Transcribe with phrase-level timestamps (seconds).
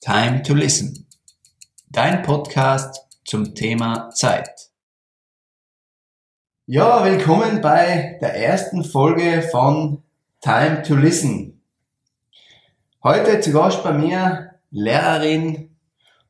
[0.00, 1.06] Time to Listen.
[1.90, 4.70] Dein Podcast zum Thema Zeit.
[6.64, 10.02] Ja, willkommen bei der ersten Folge von
[10.40, 11.60] Time to Listen.
[13.04, 15.76] Heute zu Gast bei mir Lehrerin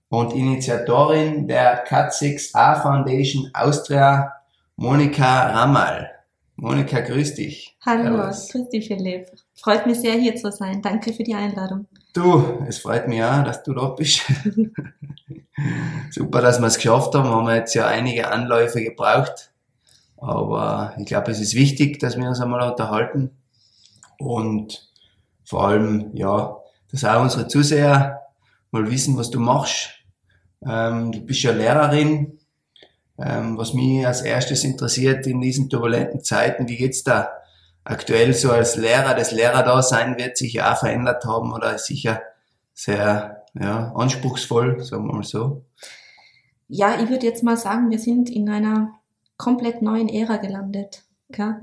[0.09, 4.33] und Initiatorin der Cat6A Foundation Austria,
[4.75, 6.11] Monika Rammal.
[6.57, 7.77] Monika, grüß dich.
[7.87, 8.49] Hallo, Servus.
[8.49, 9.31] grüß dich Philipp.
[9.55, 10.83] Freut mich sehr, hier zu sein.
[10.83, 11.87] Danke für die Einladung.
[12.13, 14.23] Du, es freut mich auch, dass du da bist.
[16.11, 17.29] Super, dass wir es geschafft haben.
[17.29, 19.53] Wir haben jetzt ja einige Anläufe gebraucht.
[20.17, 23.31] Aber ich glaube, es ist wichtig, dass wir uns einmal unterhalten.
[24.19, 24.91] Und
[25.45, 26.57] vor allem, ja,
[26.91, 28.21] dass auch unsere Zuseher
[28.71, 29.91] mal wissen, was du machst.
[30.67, 32.41] Ähm, du bist ja Lehrerin
[33.21, 37.31] ähm, was mich als erstes interessiert in diesen turbulenten Zeiten, wie geht's da
[37.91, 39.15] aktuell so als Lehrer?
[39.15, 42.23] Das Lehrerdasein wird sich ja auch verändert haben oder ist sicher
[42.73, 45.65] sehr ja, anspruchsvoll, sagen wir mal so.
[46.69, 49.01] Ja, ich würde jetzt mal sagen, wir sind in einer
[49.37, 51.03] komplett neuen Ära gelandet.
[51.29, 51.55] Okay?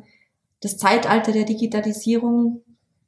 [0.59, 2.63] Das Zeitalter der Digitalisierung,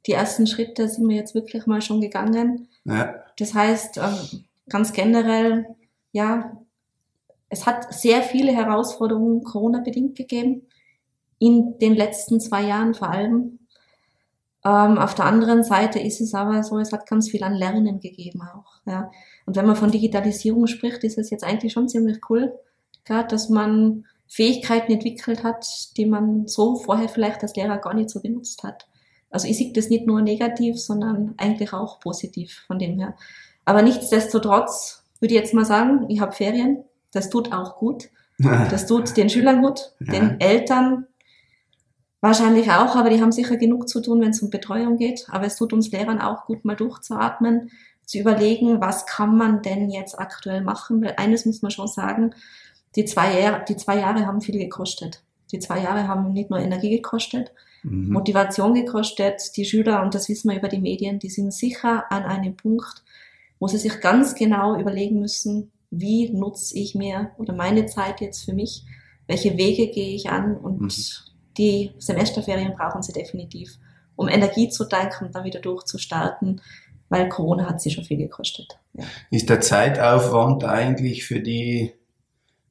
[0.06, 2.68] die ersten Schritte sind wir jetzt wirklich mal schon gegangen.
[2.84, 3.22] Ja.
[3.36, 5.66] Das heißt, ähm, ganz generell,
[6.12, 6.56] ja,
[7.50, 10.68] es hat sehr viele Herausforderungen Corona-bedingt gegeben,
[11.40, 13.58] in den letzten zwei Jahren vor allem.
[14.62, 17.98] Ähm, auf der anderen Seite ist es aber so, es hat ganz viel an Lernen
[17.98, 18.74] gegeben auch.
[18.86, 19.10] Ja.
[19.46, 22.52] Und wenn man von Digitalisierung spricht, ist es jetzt eigentlich schon ziemlich cool,
[23.08, 28.10] ja, dass man Fähigkeiten entwickelt hat, die man so vorher vielleicht als Lehrer gar nicht
[28.10, 28.86] so benutzt hat.
[29.30, 33.16] Also ich sehe das nicht nur negativ, sondern eigentlich auch positiv von dem her.
[33.64, 38.10] Aber nichtsdestotrotz würde ich jetzt mal sagen, ich habe Ferien, das tut auch gut.
[38.70, 40.12] Das tut den Schülern gut, ja.
[40.12, 41.06] den Eltern
[42.20, 45.26] wahrscheinlich auch, aber die haben sicher genug zu tun, wenn es um Betreuung geht.
[45.30, 47.70] Aber es tut uns Lehrern auch gut, mal durchzuatmen,
[48.04, 51.02] zu überlegen, was kann man denn jetzt aktuell machen.
[51.02, 52.34] Weil eines muss man schon sagen,
[52.96, 55.22] die zwei, Jahre, die zwei Jahre haben viel gekostet.
[55.52, 57.52] Die zwei Jahre haben nicht nur Energie gekostet,
[57.82, 58.10] mhm.
[58.10, 59.56] Motivation gekostet.
[59.56, 63.04] Die Schüler, und das wissen wir über die Medien, die sind sicher an einem Punkt,
[63.58, 68.44] wo sie sich ganz genau überlegen müssen, wie nutze ich mir oder meine Zeit jetzt
[68.44, 68.84] für mich,
[69.26, 70.90] welche Wege gehe ich an und mhm.
[71.56, 73.78] Die Semesterferien brauchen sie definitiv,
[74.16, 76.60] um Energie zu tanken und dann wieder durchzustarten,
[77.08, 78.78] weil Corona hat sie schon viel gekostet.
[78.94, 79.04] Ja.
[79.30, 81.92] Ist der Zeitaufwand eigentlich für die,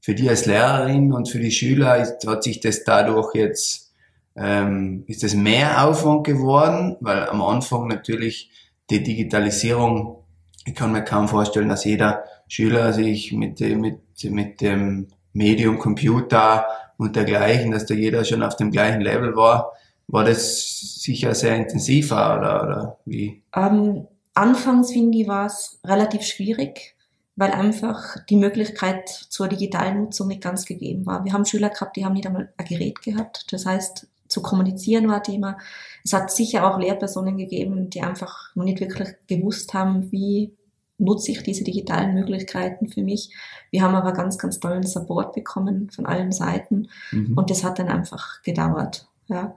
[0.01, 3.93] für die als Lehrerin und für die Schüler, ist, hat sich das dadurch jetzt,
[4.35, 6.95] ähm, ist das mehr Aufwand geworden?
[7.01, 8.49] Weil am Anfang natürlich
[8.89, 10.23] die Digitalisierung,
[10.65, 16.65] ich kann mir kaum vorstellen, dass jeder Schüler sich mit, mit, mit dem Medium Computer
[16.99, 19.71] und dergleichen, dass da jeder schon auf dem gleichen Level war,
[20.07, 23.41] war das sicher sehr intensiver oder, oder wie?
[23.55, 26.95] Ähm, anfangs finde ich war es relativ schwierig,
[27.37, 31.23] weil einfach die Möglichkeit zur digitalen Nutzung nicht ganz gegeben war.
[31.23, 33.45] Wir haben Schüler gehabt, die haben nicht einmal ein Gerät gehabt.
[33.53, 35.57] Das heißt, zu kommunizieren war Thema.
[36.03, 40.53] Es hat sicher auch Lehrpersonen gegeben, die einfach noch nicht wirklich gewusst haben, wie
[40.99, 43.33] nutze ich diese digitalen Möglichkeiten für mich.
[43.71, 47.37] Wir haben aber ganz, ganz tollen Support bekommen von allen Seiten mhm.
[47.37, 49.07] und das hat dann einfach gedauert.
[49.27, 49.55] Ja.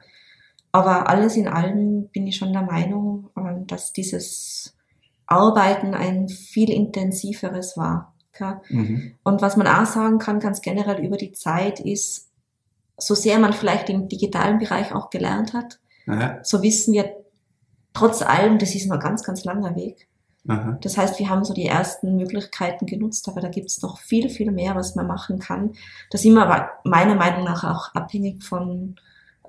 [0.71, 4.75] Aber alles in allem bin ich schon der Meinung, ähm, dass dieses
[5.27, 8.15] Arbeiten ein viel intensiveres war.
[8.71, 9.15] Mhm.
[9.23, 12.31] Und was man auch sagen kann, ganz generell über die Zeit ist,
[12.99, 16.39] so sehr man vielleicht im digitalen Bereich auch gelernt hat, Aha.
[16.43, 17.15] so wissen wir
[17.93, 20.09] trotz allem, das ist noch ein ganz, ganz langer Weg.
[20.49, 20.77] Aha.
[20.81, 24.29] Das heißt, wir haben so die ersten Möglichkeiten genutzt, aber da gibt es noch viel,
[24.29, 25.75] viel mehr, was man machen kann.
[26.11, 28.97] Das ist immer meiner Meinung nach auch abhängig von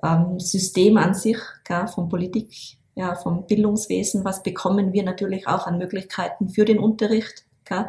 [0.04, 4.24] ähm, System an sich, gell, von Politik, ja, vom Bildungswesen.
[4.24, 7.44] Was bekommen wir natürlich auch an Möglichkeiten für den Unterricht?
[7.64, 7.88] Gell?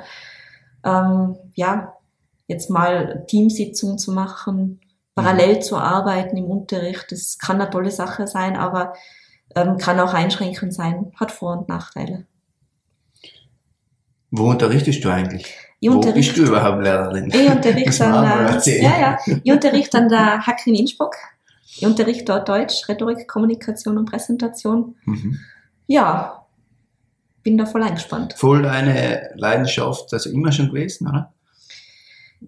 [0.83, 1.93] Ähm, ja,
[2.47, 4.79] jetzt mal Teamsitzungen zu machen,
[5.13, 5.61] parallel mhm.
[5.61, 8.93] zu arbeiten im Unterricht, das kann eine tolle Sache sein, aber
[9.55, 12.25] ähm, kann auch einschränkend sein, hat Vor- und Nachteile.
[14.37, 15.55] Wo unterrichtest du eigentlich?
[15.79, 17.29] Ich Wo bist du überhaupt Lehrerin?
[17.33, 21.15] Ich unterrichte an, der, ja, ja, ich unterrichte an der Hack in Innsbruck.
[21.77, 24.95] Ich unterrichte dort Deutsch, Rhetorik, Kommunikation und Präsentation.
[25.05, 25.39] Mhm.
[25.87, 26.45] Ja,
[27.43, 28.33] bin da voll eingespannt.
[28.33, 31.33] Voll deine Leidenschaft, also immer schon gewesen, oder?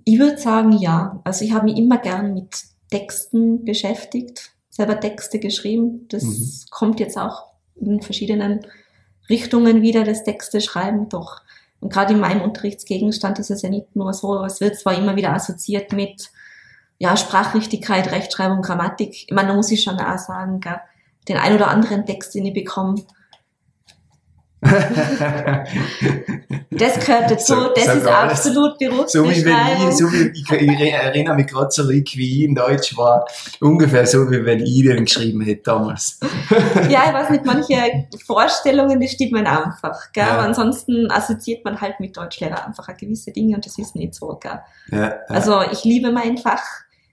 [0.06, 1.22] Ich würde sagen, ja.
[1.24, 6.08] Also ich habe mich immer gern mit Texten beschäftigt, selber Texte geschrieben.
[6.10, 6.52] Das mhm.
[6.72, 7.46] kommt jetzt auch
[7.76, 8.62] in verschiedenen
[9.30, 11.42] Richtungen wieder, das Texte schreiben, doch
[11.80, 15.16] und gerade in meinem Unterrichtsgegenstand ist es ja nicht nur so, es wird zwar immer
[15.16, 16.32] wieder assoziiert mit
[16.98, 19.26] ja, Sprachrichtigkeit, Rechtschreibung, Grammatik.
[19.28, 20.80] Ich meine, da muss ich schon auch sagen, gell,
[21.28, 23.04] den ein oder anderen Text, den ich bekomme,
[26.78, 29.12] Das gehört dazu, so, das ist absolut Berufsbeschreibung.
[29.12, 32.96] So wie wenn ich, so wie, ich, erinnere mich gerade zurück, wie ich in Deutsch
[32.96, 33.26] war,
[33.60, 36.20] ungefähr so wie wenn ich den geschrieben hätte damals.
[36.90, 40.26] ja, ich weiß nicht, manche Vorstellungen, die stimmt man einfach, gell?
[40.26, 40.34] Ja.
[40.34, 44.38] aber ansonsten assoziiert man halt mit Deutschlehrer einfach gewisse Dinge und das ist nicht so,
[44.40, 44.60] gell?
[44.92, 45.16] Ja, ja.
[45.30, 46.64] Also ich liebe mein Fach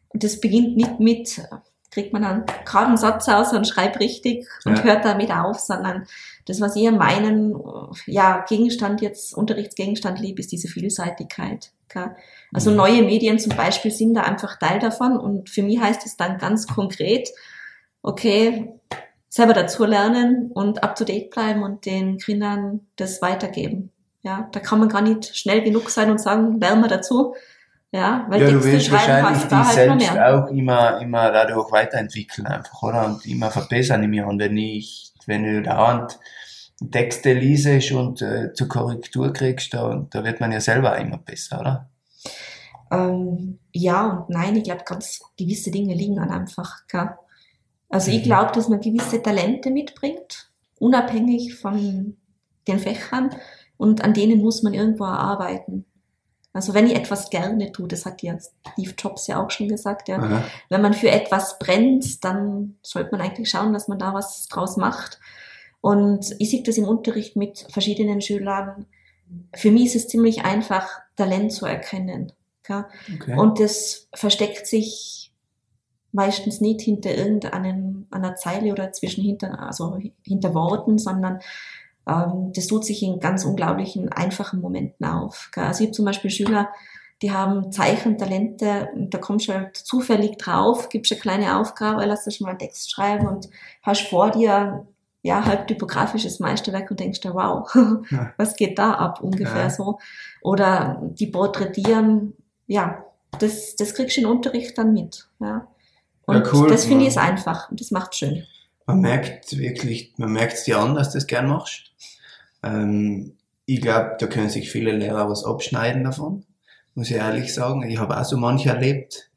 [0.08, 1.40] und das beginnt nicht mit,
[1.94, 4.84] kriegt man einen geraden Satz aus und schreibt richtig und ja.
[4.84, 6.06] hört damit auf, sondern
[6.44, 7.54] das, was ich meinen
[8.06, 11.70] ja, Gegenstand jetzt, Unterrichtsgegenstand liebe, ist diese Vielseitigkeit.
[11.88, 12.14] Gell?
[12.52, 12.76] Also mhm.
[12.76, 16.38] neue Medien zum Beispiel sind da einfach Teil davon und für mich heißt es dann
[16.38, 17.30] ganz konkret,
[18.02, 18.74] okay,
[19.28, 23.90] selber dazu lernen und up to date bleiben und den Kindern das weitergeben.
[24.22, 27.34] Ja, da kann man gar nicht schnell genug sein und sagen, lernen wir dazu.
[27.94, 32.82] Ja, weil ja, du willst wahrscheinlich die halt selbst auch immer, immer dadurch weiterentwickeln einfach,
[32.82, 33.06] oder?
[33.06, 34.26] Und immer verbessern im Jahr.
[34.26, 36.18] Und wenn ich, wenn du dauernd
[36.90, 41.60] Texte liest und äh, zur Korrektur kriegst, da, da wird man ja selber immer besser,
[41.60, 41.88] oder?
[42.90, 46.88] Ähm, ja und nein, ich glaube, ganz gewisse Dinge liegen dann einfach.
[46.88, 47.10] Gell?
[47.90, 48.16] Also mhm.
[48.16, 50.50] ich glaube, dass man gewisse Talente mitbringt,
[50.80, 52.16] unabhängig von
[52.66, 53.30] den Fächern
[53.76, 55.84] und an denen muss man irgendwo arbeiten.
[56.54, 60.08] Also wenn ich etwas gerne tue, das hat ja Steve Jobs ja auch schon gesagt,
[60.08, 60.18] ja.
[60.18, 60.44] Aha.
[60.68, 64.76] Wenn man für etwas brennt, dann sollte man eigentlich schauen, dass man da was draus
[64.76, 65.18] macht.
[65.80, 68.86] Und ich sehe das im Unterricht mit verschiedenen Schülern.
[69.54, 72.32] Für mich ist es ziemlich einfach, Talent zu erkennen.
[72.68, 72.88] Ja?
[73.12, 73.36] Okay.
[73.36, 75.32] Und das versteckt sich
[76.12, 81.40] meistens nicht hinter irgendeiner Zeile oder zwischen hinter, also hinter Worten, sondern
[82.06, 85.50] ähm, das tut sich in ganz unglaublichen, einfachen Momenten auf.
[85.56, 86.68] Also ich habe zum Beispiel Schüler,
[87.22, 92.24] die haben Zeichentalente und da kommst du halt zufällig drauf, gibst eine kleine Aufgabe, lass
[92.24, 93.48] dir schon mal einen Text schreiben und
[93.82, 94.86] hast vor dir
[95.22, 97.66] ja, halb typografisches Meisterwerk und denkst dir, wow,
[98.36, 99.70] was geht da ab ungefähr ja.
[99.70, 99.98] so.
[100.42, 102.34] Oder die porträtieren,
[102.66, 103.02] ja,
[103.38, 105.26] das, das kriegst du in Unterricht dann mit.
[105.40, 105.66] Ja.
[106.26, 106.68] Und ja, cool.
[106.68, 108.44] das finde ich ist einfach und das macht schön.
[108.86, 111.92] Man merkt wirklich, man merkt es dir an, dass du das gern machst.
[112.62, 113.36] Ähm,
[113.66, 116.44] ich glaube, da können sich viele Lehrer was abschneiden davon,
[116.94, 117.82] muss ich ehrlich sagen.
[117.88, 119.30] Ich habe auch so manche erlebt,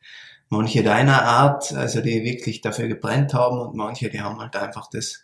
[0.50, 4.90] manche deiner Art, also die wirklich dafür gebrennt haben und manche, die haben halt einfach
[4.90, 5.24] das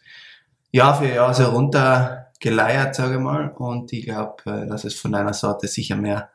[0.72, 3.50] Jahr für Jahr so runtergeleiert, sage ich mal.
[3.50, 6.30] Und ich glaube, äh, dass es von deiner Sorte sicher mehr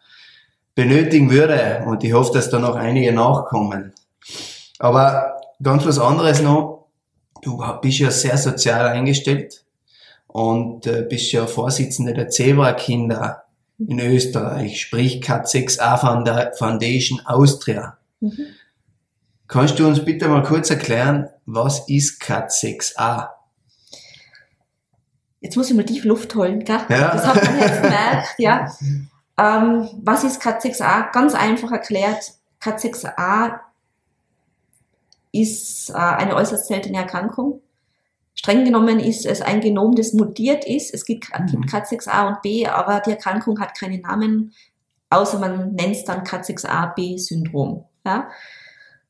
[0.74, 1.82] benötigen würde.
[1.86, 3.92] Und ich hoffe, dass da noch einige nachkommen.
[4.78, 6.77] Aber ganz was anderes noch.
[7.42, 9.64] Du bist ja sehr sozial eingestellt
[10.26, 13.44] und äh, bist ja Vorsitzende der Zebra-Kinder
[13.78, 17.96] in Österreich, sprich Cat6A Foundation Austria.
[18.20, 18.46] Mhm.
[19.46, 23.30] Kannst du uns bitte mal kurz erklären, was ist Cat6A?
[25.40, 26.80] Jetzt muss ich mal tief Luft holen, gell?
[26.90, 27.12] Ja.
[27.12, 28.70] Das hat man jetzt gemerkt, ja.
[29.38, 31.12] Ähm, was ist Cat6A?
[31.12, 33.60] Ganz einfach erklärt, Cat6A
[35.32, 37.60] ist äh, eine äußerst seltene Erkrankung.
[38.34, 40.94] Streng genommen ist es ein Genom, das mutiert ist.
[40.94, 41.46] Es gibt, mhm.
[41.46, 44.54] gibt Cat6A und B, aber die Erkrankung hat keinen Namen,
[45.10, 47.84] außer man nennt es dann Cat6A-B-Syndrom.
[48.06, 48.28] Ja?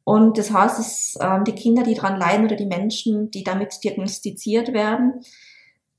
[0.04, 3.84] Und das heißt, es, ähm, die Kinder, die daran leiden oder die Menschen, die damit
[3.84, 5.20] diagnostiziert werden,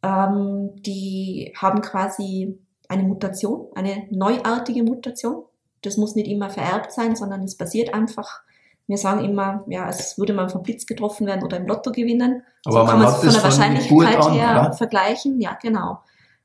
[0.01, 2.57] ähm, die haben quasi
[2.87, 5.43] eine Mutation, eine neuartige Mutation.
[5.83, 8.41] Das muss nicht immer vererbt sein, sondern es passiert einfach
[8.89, 12.41] wir sagen immer, ja, als würde man vom Blitz getroffen werden oder im Lotto gewinnen.
[12.65, 14.71] Aber so kann man es von der Wahrscheinlichkeit an, her ja?
[14.71, 15.39] vergleichen.
[15.39, 15.99] Ja, genau.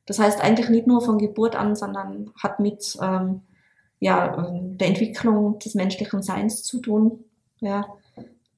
[0.05, 3.41] Das heißt eigentlich nicht nur von Geburt an, sondern hat mit ähm,
[3.99, 7.25] ja, ähm, der Entwicklung des menschlichen Seins zu tun.
[7.61, 7.87] Ja.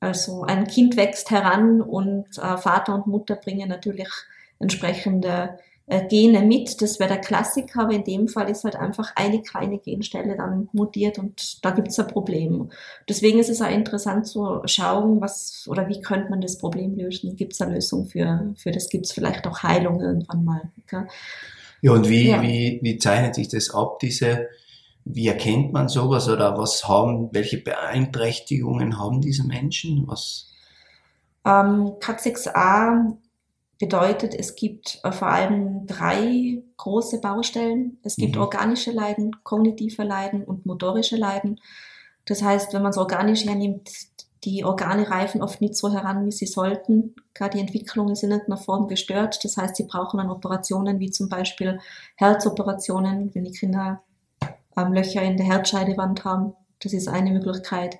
[0.00, 4.08] Also ein Kind wächst heran und äh, Vater und Mutter bringen natürlich
[4.58, 6.80] entsprechende äh, Gene mit.
[6.82, 10.68] Das wäre der Klassiker, aber in dem Fall ist halt einfach eine kleine Genstelle dann
[10.72, 12.70] mutiert und da gibt es ein Problem.
[13.08, 17.36] Deswegen ist es auch interessant zu schauen, was oder wie könnte man das Problem lösen.
[17.36, 18.88] Gibt es eine Lösung für, für das?
[18.88, 20.62] Gibt es vielleicht auch Heilung irgendwann mal?
[20.84, 21.06] Okay?
[21.82, 22.42] Ja, und wie, ja.
[22.42, 24.48] wie, wie zeichnet sich das ab, diese
[25.08, 30.02] wie erkennt man sowas oder was haben, welche Beeinträchtigungen haben diese Menschen?
[30.08, 30.50] Was?
[31.44, 33.16] Ähm, Cat6a
[33.78, 37.98] bedeutet, es gibt äh, vor allem drei große Baustellen.
[38.02, 38.42] Es gibt mhm.
[38.42, 41.60] organische Leiden, kognitive Leiden und motorische Leiden.
[42.24, 43.90] Das heißt, wenn man es organisch hernimmt,
[44.44, 47.16] die Organe reifen oft nicht so heran, wie sie sollten.
[47.34, 49.42] Gerade die Entwicklung ist in irgendeiner Form gestört.
[49.44, 51.80] Das heißt, sie brauchen dann Operationen wie zum Beispiel
[52.14, 54.02] Herzoperationen, wenn die Kinder
[54.76, 56.54] ähm, Löcher in der Herzscheidewand haben.
[56.80, 57.98] Das ist eine Möglichkeit.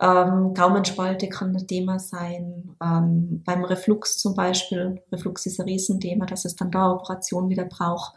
[0.00, 2.76] Ähm, Gaumenspalte kann ein Thema sein.
[2.82, 5.02] Ähm, beim Reflux zum Beispiel.
[5.10, 8.14] Reflux ist ein Riesenthema, dass es dann da Operation wieder braucht.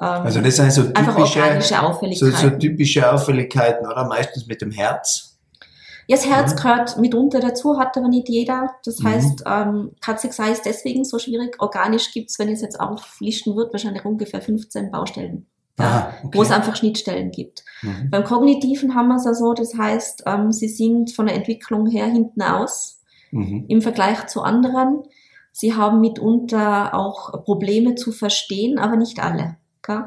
[0.00, 2.36] Ähm, Also das sind so typische, organische so, Auffälligkeiten.
[2.36, 4.06] so typische Auffälligkeiten, oder?
[4.06, 5.28] Meistens mit dem Herz.
[6.08, 6.56] Ja, das Herz Ja.
[6.74, 8.70] gehört mitunter dazu, hat aber nicht jeder.
[8.84, 9.08] Das Mhm.
[9.08, 11.56] heißt, ähm, Katzexei ist deswegen so schwierig.
[11.60, 15.46] Organisch gibt's, wenn ich es jetzt auflisten würde, wahrscheinlich ungefähr 15 Baustellen,
[15.78, 16.38] Ah, okay.
[16.38, 17.64] wo es einfach Schnittstellen gibt.
[17.82, 18.10] Mhm.
[18.10, 21.86] Beim Kognitiven haben wir es ja so, das heißt, ähm, sie sind von der Entwicklung
[21.88, 23.00] her hinten aus
[23.30, 23.64] Mhm.
[23.68, 25.02] im Vergleich zu anderen.
[25.52, 29.56] Sie haben mitunter auch Probleme zu verstehen, aber nicht alle.
[29.82, 30.04] Gell?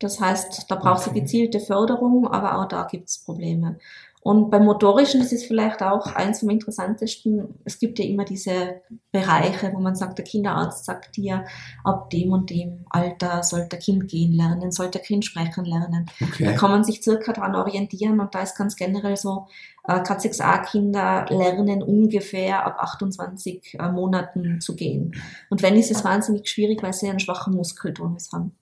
[0.00, 1.20] Das heißt, da braucht es Okay.
[1.20, 3.78] gezielte Förderung, aber auch da gibt es Probleme.
[4.26, 8.80] Und beim Motorischen, das ist vielleicht auch eins vom interessantesten, es gibt ja immer diese
[9.12, 11.44] Bereiche, wo man sagt, der Kinderarzt sagt dir,
[11.84, 16.06] ab dem und dem Alter sollte der Kind gehen lernen, sollte der Kind sprechen lernen.
[16.18, 16.56] Da Okay.
[16.56, 19.46] kann man sich circa dran orientieren und da ist ganz generell so,
[19.86, 25.14] äh, K6a-Kinder lernen ungefähr ab 28 äh, Monaten zu gehen.
[25.50, 28.56] Und wenn, ist es wahnsinnig schwierig, weil sie einen schwachen Muskeltonus haben.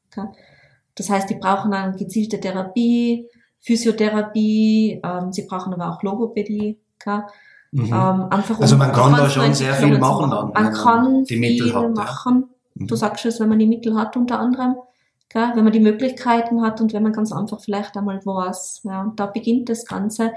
[0.94, 3.30] Das heißt, die brauchen dann gezielte Therapie,
[3.64, 6.78] Physiotherapie, ähm, sie brauchen aber auch Logopädie.
[7.72, 7.86] Mhm.
[7.86, 11.36] Ähm, einfach Also um man kann da schon sehr viel machen dann, Man kann die
[11.36, 11.88] Mittel viel hat, ja.
[11.88, 12.44] machen.
[12.74, 12.86] Mhm.
[12.86, 14.76] Du sagst es, wenn man die Mittel hat unter anderem,
[15.28, 15.50] gell?
[15.54, 18.82] wenn man die Möglichkeiten hat und wenn man ganz einfach vielleicht einmal weiß.
[18.84, 20.32] Ja, und da beginnt das Ganze.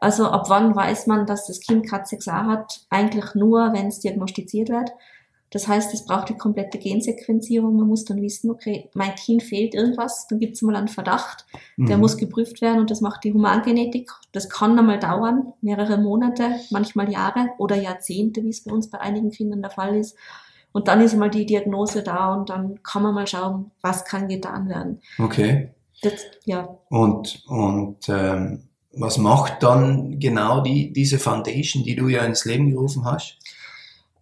[0.00, 2.80] Also ab wann weiß man, dass das Kind K6a hat?
[2.90, 4.90] Eigentlich nur, wenn es diagnostiziert wird.
[5.54, 7.76] Das heißt, es braucht die komplette Gensequenzierung.
[7.76, 11.46] Man muss dann wissen, okay, mein Kind fehlt irgendwas, dann gibt es mal einen Verdacht,
[11.76, 12.00] der Mhm.
[12.02, 14.10] muss geprüft werden und das macht die Humangenetik.
[14.32, 19.00] Das kann einmal dauern, mehrere Monate, manchmal Jahre oder Jahrzehnte, wie es bei uns bei
[19.00, 20.16] einigen Kindern der Fall ist.
[20.72, 24.26] Und dann ist mal die Diagnose da und dann kann man mal schauen, was kann
[24.26, 25.00] getan werden.
[25.20, 25.70] Okay.
[26.02, 26.14] Das,
[26.46, 32.44] ja, Und, und ähm, was macht dann genau die, diese Foundation, die du ja ins
[32.44, 33.38] Leben gerufen hast?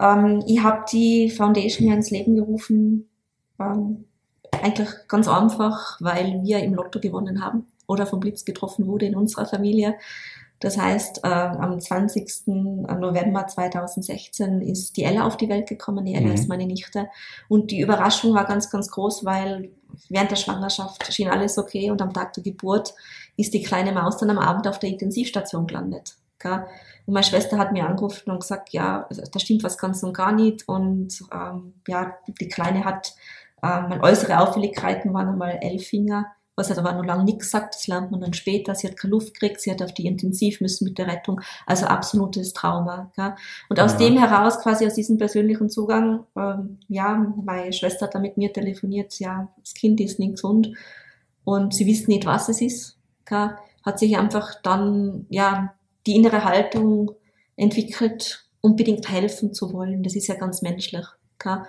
[0.02, 3.08] Ähm, ich habe die Foundation ja ins Leben gerufen,
[3.60, 4.04] ähm,
[4.50, 9.16] eigentlich ganz einfach, weil wir im Lotto gewonnen haben oder vom Blitz getroffen wurde in
[9.16, 9.96] unserer Familie.
[10.60, 12.84] Das heißt, äh, am 20.
[13.00, 16.04] November 2016 ist die Ella auf die Welt gekommen.
[16.04, 16.34] Die Ella Mhm.
[16.34, 17.08] ist meine Nichte.
[17.48, 19.70] Und die Überraschung war ganz, ganz groß, weil
[20.08, 22.94] während der Schwangerschaft schien alles okay und am Tag der Geburt
[23.36, 26.14] ist die kleine Maus dann am Abend auf der Intensivstation gelandet.
[26.42, 26.66] Gell?
[27.06, 30.12] Und meine Schwester hat mir angerufen und gesagt, ja, also da stimmt was ganz und
[30.14, 30.68] gar nicht.
[30.68, 33.14] Und ähm, ja, die Kleine hat,
[33.62, 37.74] ähm, meine äußere Auffälligkeiten waren einmal elf Finger, was hat aber noch lange nichts gesagt,
[37.74, 38.74] das lernt man dann später.
[38.74, 41.40] Sie hat keine Luft gekriegt, sie hat auf die Intensiv müssen mit der Rettung.
[41.66, 43.10] Also absolutes Trauma.
[43.16, 43.34] Gell?
[43.70, 43.98] Und aus Ja.
[44.00, 48.52] dem heraus, quasi aus diesem persönlichen Zugang, ähm, ja, meine Schwester hat da mit mir
[48.52, 50.72] telefoniert, ja, das Kind ist nicht gesund
[51.44, 52.98] und sie wissen nicht, was es ist.
[53.24, 53.56] Gell?
[53.84, 55.72] Hat sich einfach dann, ja,
[56.06, 57.12] die innere Haltung
[57.56, 60.02] entwickelt, unbedingt helfen zu wollen.
[60.02, 61.04] Das ist ja ganz menschlich.
[61.38, 61.62] Gell?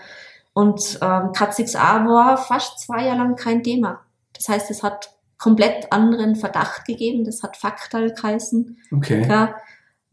[0.54, 4.02] Und ähm, Cat6a war fast zwei Jahre lang kein Thema.
[4.34, 7.25] Das heißt, es hat komplett anderen Verdacht gegeben.
[7.25, 9.24] Das hat Faktal geheißen, Okay.
[9.28, 9.54] gell?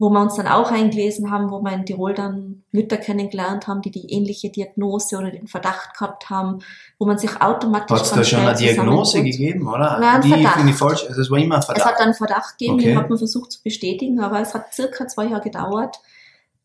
[0.01, 3.83] Wo wir uns dann auch eingelesen haben, wo wir in Tirol dann Mütter kennengelernt haben,
[3.83, 6.63] die die ähnliche Diagnose oder den Verdacht gehabt haben,
[6.97, 9.99] wo man sich automatisch Hat es da schon eine Diagnose gegeben, oder?
[9.99, 10.67] Nein, ein die Verdacht.
[10.67, 11.05] ich falsch.
[11.07, 11.85] Also es war immer ein Es Verdacht.
[11.85, 12.85] hat einen Verdacht gegeben, Okay.
[12.85, 15.99] den hat man versucht zu bestätigen, aber es hat circa zwei Jahre gedauert,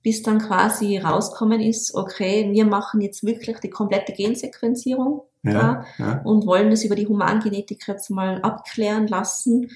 [0.03, 6.23] bis dann quasi rauskommen ist, okay, wir machen jetzt wirklich die komplette Gensequenzierung ja, ja.
[6.25, 9.69] und wollen das über die Humangenetik jetzt mal abklären lassen.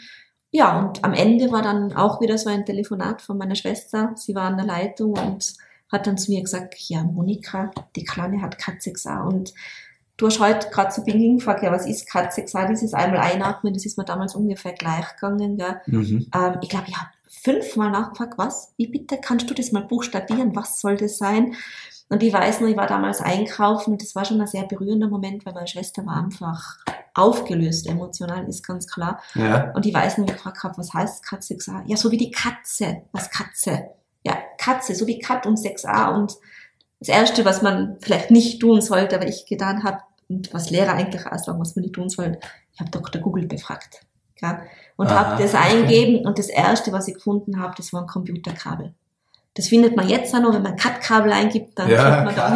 [0.52, 4.12] Ja, und am Ende war dann auch wieder so ein Telefonat von meiner Schwester.
[4.16, 5.54] Sie war an der Leitung und
[5.90, 9.54] hat dann zu mir gesagt, ja, Monika, die Kleine hat Cat6a und
[10.16, 12.68] du hast heute gerade zu Beginn gefragt, ja, was ist Cat6a?
[12.68, 15.80] Dieses einmal einatmen, das ist mir damals ungefähr gleich gegangen, gell?
[15.86, 16.26] Mhm.
[16.34, 18.74] Ähm, ich glaube, ich habe fünfmal nachgefragt, was?
[18.76, 19.18] Wie bitte?
[19.18, 20.54] Kannst du das mal buchstabieren?
[20.56, 21.54] Was soll das sein?
[22.08, 25.08] Und ich weiß noch, ich war damals einkaufen und das war schon ein sehr berührender
[25.08, 26.78] Moment, weil meine Schwester war einfach
[27.14, 29.20] aufgelöst, emotional, ist ganz klar.
[29.34, 29.70] ja.
[29.72, 31.54] Und ich weiß noch, wie ich gefragt habe, was heißt Katze?
[31.54, 33.02] Gesagt, ja, so wie die Katze.
[33.12, 33.90] Was Katze?
[34.24, 36.14] Ja, Katze, so wie Kat und 6a.
[36.14, 36.36] Und
[36.98, 40.92] das Erste, was man vielleicht nicht tun sollte, aber ich getan habe, und was Lehrer
[40.92, 42.38] eigentlich auch sagen, was man nicht tun sollte,
[42.72, 43.20] ich habe Dr.
[43.20, 44.00] Google befragt.
[44.40, 44.62] Ja,
[45.00, 45.62] und habe das okay.
[45.78, 48.94] eingeben und das Erste, was ich gefunden habe, das war ein Computerkabel.
[49.54, 52.54] Das findet man jetzt auch noch, wenn man Cat-Kabel eingibt, dann Ja, kriegt man da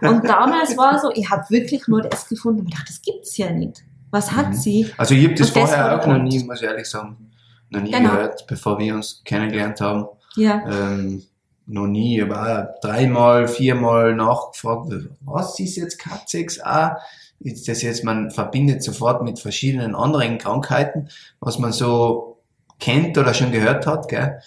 [0.00, 0.08] hin.
[0.08, 3.36] Und damals war so, ich habe wirklich nur das gefunden und ich dachte, das gibt's
[3.36, 3.84] ja nicht.
[4.10, 4.54] Was hat Mhm.
[4.54, 4.92] sie?
[4.96, 7.30] Also ich habe das Und das vorher war auch noch nie, muss ich ehrlich sagen,
[7.68, 8.10] noch nie Genau.
[8.12, 10.06] gehört, bevor wir uns kennengelernt haben.
[10.36, 11.22] Ja, Ähm,
[11.66, 14.92] noch nie, aber auch dreimal, viermal nachgefragt,
[15.24, 16.96] was ist jetzt Cat6a?
[17.40, 21.08] Ist das jetzt, man verbindet sofort mit verschiedenen anderen Krankheiten,
[21.40, 22.38] was man so
[22.78, 24.40] kennt oder schon gehört hat, gell?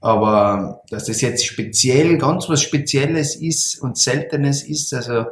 [0.00, 5.26] Aber dass das jetzt speziell, ganz was Spezielles ist und Seltenes ist, also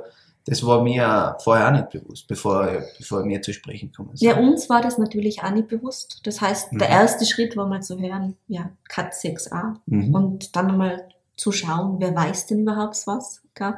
[0.46, 4.10] Das war mir vorher auch nicht bewusst, bevor, bevor wir zu sprechen kommen.
[4.14, 6.20] Ja, uns war das natürlich auch nicht bewusst.
[6.24, 6.94] Das heißt, der Mhm.
[6.94, 10.14] erste Schritt war mal zu hören, ja, Cat 6a Mhm.
[10.14, 13.42] und dann mal zu schauen, wer weiß denn überhaupt was.
[13.54, 13.74] Gell?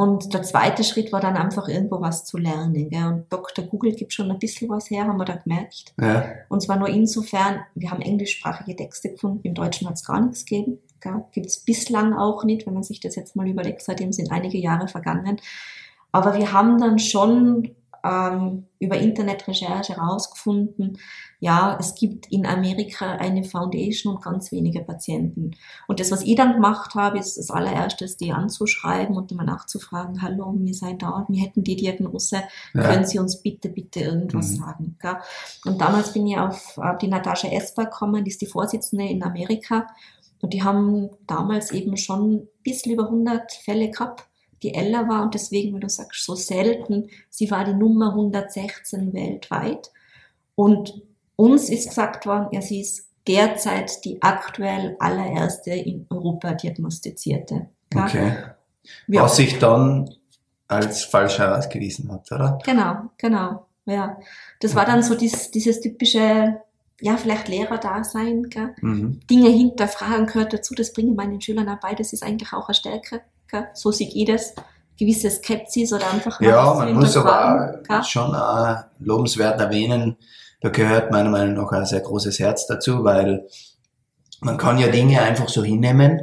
[0.00, 2.88] Und der zweite Schritt war dann einfach irgendwo was zu lernen.
[2.88, 3.04] Gell?
[3.04, 3.66] Und Dr.
[3.66, 5.92] Google gibt schon ein bisschen was her, haben wir da gemerkt.
[6.00, 10.18] Ja, Und zwar nur insofern, wir haben englischsprachige Texte gefunden, im Deutschen hat es gar
[10.22, 10.78] nichts gegeben.
[11.32, 14.56] Gibt es bislang auch nicht, wenn man sich das jetzt mal überlegt, seitdem sind einige
[14.56, 15.38] Jahre vergangen.
[16.12, 20.98] Aber wir haben dann schon ähm, über Internetrecherche herausgefunden,
[21.38, 25.52] ja, es gibt in Amerika eine Foundation und ganz wenige Patienten.
[25.88, 30.20] Und das, was ich dann gemacht habe, ist das allererstes, die anzuschreiben und immer nachzufragen,
[30.22, 32.42] hallo, wir seid da, wir hätten die Diagnose,
[32.72, 33.04] können ja.
[33.04, 34.56] Sie uns bitte, bitte irgendwas Mhm.
[34.56, 34.96] sagen.
[35.00, 35.16] Gell?
[35.64, 39.22] Und damals bin ich auf, auf die Natascha Esper gekommen, die ist die Vorsitzende in
[39.22, 39.86] Amerika.
[40.42, 44.26] Und die haben damals eben schon ein bisschen über 100 Fälle gehabt.
[44.62, 49.12] Die Ella war, und deswegen, weil du sagst, so selten, sie war die Nummer 116
[49.12, 49.90] weltweit.
[50.54, 51.02] Und
[51.36, 57.68] uns ist gesagt worden, ja, sie ist derzeit die aktuell allererste in Europa diagnostizierte.
[57.90, 58.02] gell?
[58.02, 58.32] Okay.
[59.06, 59.22] Ja.
[59.22, 60.10] Was sich dann
[60.68, 62.58] als falsch herausgewiesen hat, oder?
[62.64, 63.66] Genau, genau.
[63.86, 64.18] Ja.
[64.60, 66.60] Das war dann so dies, dieses typische,
[67.00, 68.74] ja, vielleicht Lehrerdasein, gell?
[68.80, 69.20] Mhm.
[69.28, 72.68] Dinge hinterfragen gehört dazu, das bringe ich meinen Schülern auch bei, das ist eigentlich auch
[72.68, 73.22] eine Stärke.
[73.50, 73.68] Gell?
[73.74, 74.54] So sehe ich das.
[74.98, 78.04] Gewisse Skepsis oder einfach mal Ja, man muss aber gell?
[78.04, 80.16] schon auch lobenswert erwähnen,
[80.60, 83.46] da gehört meiner Meinung nach ein sehr großes Herz dazu, weil
[84.40, 86.20] man kann ja Dinge einfach so hinnehmen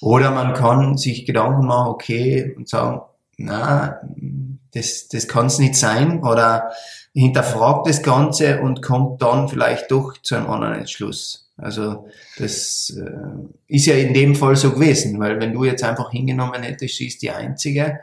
[0.00, 3.02] oder man kann sich Gedanken machen, okay, und sagen,
[3.36, 4.00] na,
[4.74, 6.72] das, das kann es nicht sein oder
[7.14, 11.51] hinterfragt das Ganze und kommt dann vielleicht doch zu einem anderen Entschluss.
[11.62, 16.10] Also das äh, ist ja in dem Fall so gewesen, weil wenn du jetzt einfach
[16.10, 18.00] hingenommen hättest, sie ist die Einzige,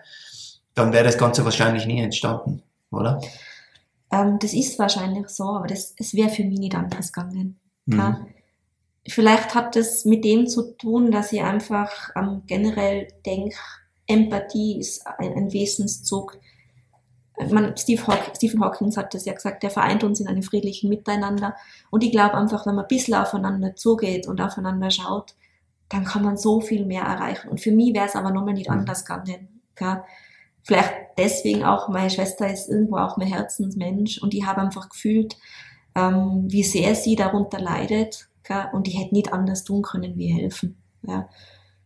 [0.74, 3.22] dann wäre das Ganze wahrscheinlich nie entstanden, oder?
[4.12, 7.60] Ähm, das ist wahrscheinlich so, aber das, es wäre für mich nicht anders gegangen.
[7.86, 7.98] Mhm.
[7.98, 8.26] Ja.
[9.08, 13.58] Vielleicht hat das mit dem zu tun, dass ich einfach ähm, generell denke,
[14.08, 16.40] Empathie ist ein, ein Wesenszug.
[17.52, 20.90] Man, Steve Haw Stephen Hawkins hat das ja gesagt, der vereint uns in einem friedlichen
[20.90, 21.56] Miteinander.
[21.90, 25.36] Und ich glaube einfach, wenn man ein bisschen aufeinander zugeht und aufeinander schaut,
[25.88, 27.50] dann kann man so viel mehr erreichen.
[27.50, 28.80] Und für mich wäre es aber nochmal nicht Mhm.
[28.80, 29.62] anders gegangen.
[29.76, 30.04] Gell?
[30.64, 35.38] Vielleicht deswegen auch, meine Schwester ist irgendwo auch mein Herzensmensch und ich habe einfach gefühlt,
[35.96, 38.28] ähm, wie sehr sie darunter leidet.
[38.44, 38.68] Gell?
[38.74, 40.78] Und ich hätte nicht anders tun können, wie helfen.
[41.04, 41.30] Ja?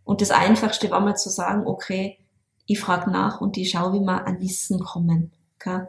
[0.04, 2.18] Und das Einfachste war mal zu sagen, okay,
[2.66, 5.32] ich frage nach und ich schaue, wie wir an Wissen kommen.
[5.64, 5.88] Gell?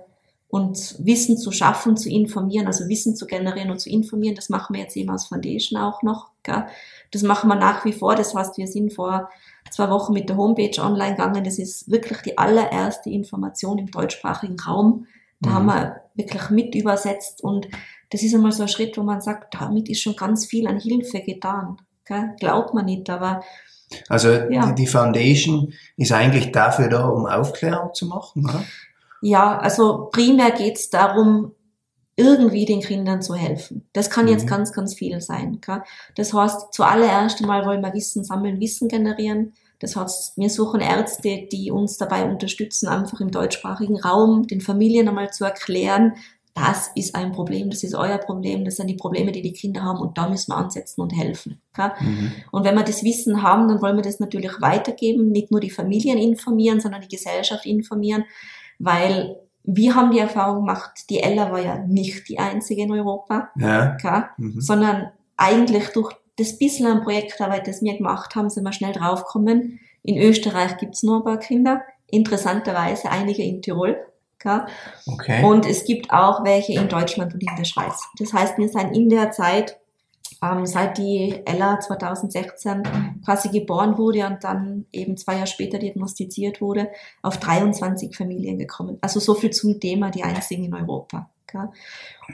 [0.49, 4.75] Und Wissen zu schaffen, zu informieren, also Wissen zu generieren und zu informieren, das machen
[4.75, 6.31] wir jetzt eben als Foundation auch noch.
[6.45, 6.67] Gell?
[7.11, 8.15] Das machen wir nach wie vor.
[8.15, 9.31] Das heißt, wir sind vor
[9.71, 11.43] zwei Wochen mit der Homepage online gegangen.
[11.43, 15.07] Das ist wirklich die allererste Information im deutschsprachigen Raum.
[15.41, 15.55] Da Mhm.
[15.55, 17.67] haben wir wirklich mit übersetzt und
[18.11, 20.79] das ist einmal so ein Schritt, wo man sagt, damit ist schon ganz viel an
[20.79, 21.79] Hilfe getan.
[22.05, 22.37] Gell?
[22.39, 23.43] Glaubt man nicht, aber
[24.09, 24.67] Also Ja.
[24.67, 28.63] die, die Foundation ist eigentlich dafür da, um Aufklärung zu machen, oder?
[29.25, 31.53] Ja, also primär geht's darum,
[32.17, 33.89] irgendwie den Kindern zu helfen.
[33.93, 34.51] Das kann jetzt Mhm.
[34.51, 35.61] ganz, ganz viel sein.
[35.65, 35.83] Gell?
[36.15, 39.55] Das heißt, zuallererst einmal wollen wir Wissen sammeln, Wissen generieren.
[39.81, 45.09] Das heißt, wir suchen Ärzte, die uns dabei unterstützen, einfach im deutschsprachigen Raum den Familien
[45.09, 46.15] einmal zu erklären,
[46.55, 49.83] das ist ein Problem, das ist euer Problem, das sind die Probleme, die die Kinder
[49.83, 51.61] haben und da müssen wir ansetzen und helfen.
[51.77, 52.31] Mhm.
[52.53, 55.71] Und wenn wir das Wissen haben, dann wollen wir das natürlich weitergeben, nicht nur die
[55.71, 58.25] Familien informieren, sondern die Gesellschaft informieren,
[58.79, 63.49] weil wir haben die Erfahrung gemacht, die Ella war ja nicht die einzige in Europa,
[63.57, 63.97] Ja.
[64.01, 64.25] gell?
[64.37, 64.61] Mhm.
[64.61, 69.79] sondern eigentlich durch das bisschen an Projektarbeit, das wir gemacht haben, sind wir schnell draufgekommen.
[70.03, 73.97] In Österreich gibt's nur ein paar Kinder, interessanterweise einige in Tirol.
[75.07, 75.43] Okay.
[75.43, 78.03] Und es gibt auch welche in Deutschland und in der Schweiz.
[78.19, 79.79] Das heißt, wir sind in der Zeit,
[80.43, 82.83] ähm, seit die Ella 2016
[83.25, 86.89] quasi geboren wurde und dann eben zwei Jahre später diagnostiziert wurde,
[87.23, 88.99] auf 23 Familien gekommen.
[89.01, 91.31] Also so viel zum Thema, die einzigen in Europa.
[91.47, 91.69] Gell?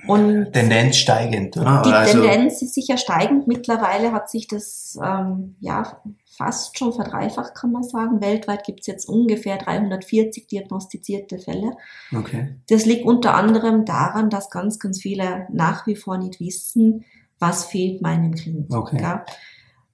[0.07, 1.83] Und Tendenz steigend, oder?
[1.85, 3.47] die also, Tendenz ist sicher steigend.
[3.47, 6.01] Mittlerweile hat sich das ähm, ja
[6.41, 8.23] fast schon verdreifacht, kann man sagen.
[8.23, 11.73] Weltweit gibt es jetzt ungefähr 340 diagnostizierte Fälle.
[12.17, 12.57] okay.
[12.71, 17.05] Das liegt unter anderem daran, dass ganz, ganz viele nach wie vor nicht wissen,
[17.41, 18.73] was fehlt meinem Kind.
[18.73, 19.01] Okay.
[19.03, 19.25] Ja.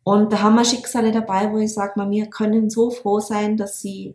[0.02, 3.80] Und da haben wir Schicksale dabei, wo ich sage, wir können so froh sein, dass
[3.80, 4.14] sie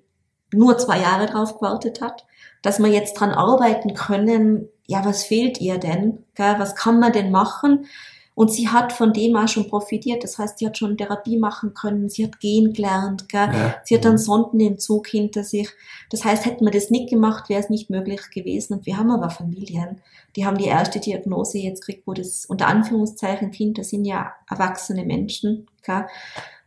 [0.54, 2.26] nur zwei Jahre drauf gewartet hat,
[2.62, 6.24] dass wir jetzt dran arbeiten können, ja, was fehlt ihr denn?
[6.36, 6.56] Gell?
[6.60, 7.86] Was kann man denn machen?
[8.34, 10.24] Und sie hat von dem auch schon profitiert.
[10.24, 13.50] Das heißt, sie hat schon Therapie machen können, sie hat gehen gelernt, gell?
[13.52, 13.76] Ja.
[13.84, 15.70] sie hat dann Sondenentzug hinter sich.
[16.10, 18.76] Das heißt, hätten wir das nicht gemacht, wäre es nicht möglich gewesen.
[18.76, 20.02] Und wir haben aber Familien,
[20.36, 24.32] die haben die erste Diagnose jetzt gekriegt, wo das unter Anführungszeichen Kind, das sind ja
[24.50, 26.06] erwachsene Menschen, gell?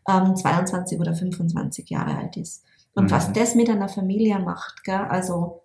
[0.06, 2.62] Ähm, 22 oder 25 Jahre alt ist.
[2.94, 3.10] Und mhm.
[3.10, 5.06] was das mit einer Familie macht, gell?
[5.08, 5.62] also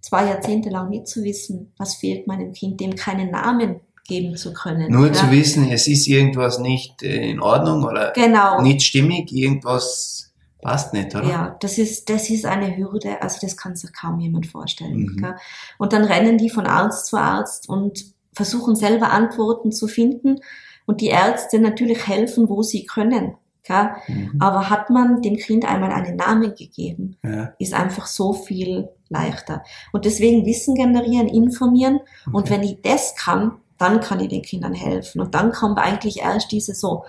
[0.00, 4.52] zwei Jahrzehnte lang nicht zu wissen, was fehlt meinem Kind, dem keinen Namen geben zu
[4.52, 4.90] können.
[4.90, 5.12] Nur ja.
[5.12, 8.60] zu wissen, es ist irgendwas nicht äh, in Ordnung oder genau.
[8.62, 11.28] nicht stimmig, irgendwas passt nicht, oder?
[11.28, 15.16] Ja, das ist, das ist eine Hürde, also das kann sich kaum jemand vorstellen.
[15.16, 15.34] Mhm.
[15.78, 20.40] Und dann rennen die von Arzt zu Arzt und versuchen selber Antworten zu finden
[20.86, 23.34] und die Ärzte natürlich helfen, wo sie können.
[23.68, 24.36] Mhm.
[24.40, 27.52] Aber hat man dem Kind einmal einen Namen gegeben, ja.
[27.58, 29.62] ist einfach so viel leichter.
[29.92, 32.00] Und deswegen Wissen generieren, informieren.
[32.26, 32.36] Okay.
[32.36, 35.20] Und wenn ich das kann, dann kann ich den Kindern helfen.
[35.20, 37.04] Und dann kommt eigentlich erst diese so,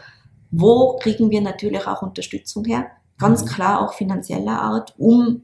[0.52, 2.88] wo kriegen wir natürlich auch Unterstützung her?
[3.20, 3.48] Ganz mhm.
[3.50, 5.44] klar auch finanzieller Art, um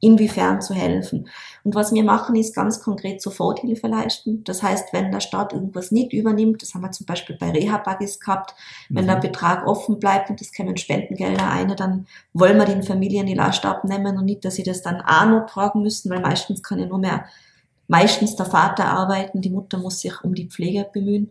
[0.00, 1.28] inwiefern zu helfen.
[1.64, 4.42] Und was wir machen, ist ganz konkret Soforthilfe leisten.
[4.44, 8.20] Das heißt, wenn der Staat irgendwas nicht übernimmt, das haben wir zum Beispiel bei Reha-Buggies
[8.20, 8.54] gehabt,
[8.88, 9.08] wenn mhm.
[9.08, 13.34] der Betrag offen bleibt und es kämen Spendengelder ein, dann wollen wir den Familien die
[13.34, 16.80] Last abnehmen und nicht, dass sie das dann auch noch tragen müssen, weil meistens kann
[16.80, 17.24] ja nur mehr
[17.92, 21.30] meistens der Vater arbeiten, die Mutter muss sich um die Pflege bemühen.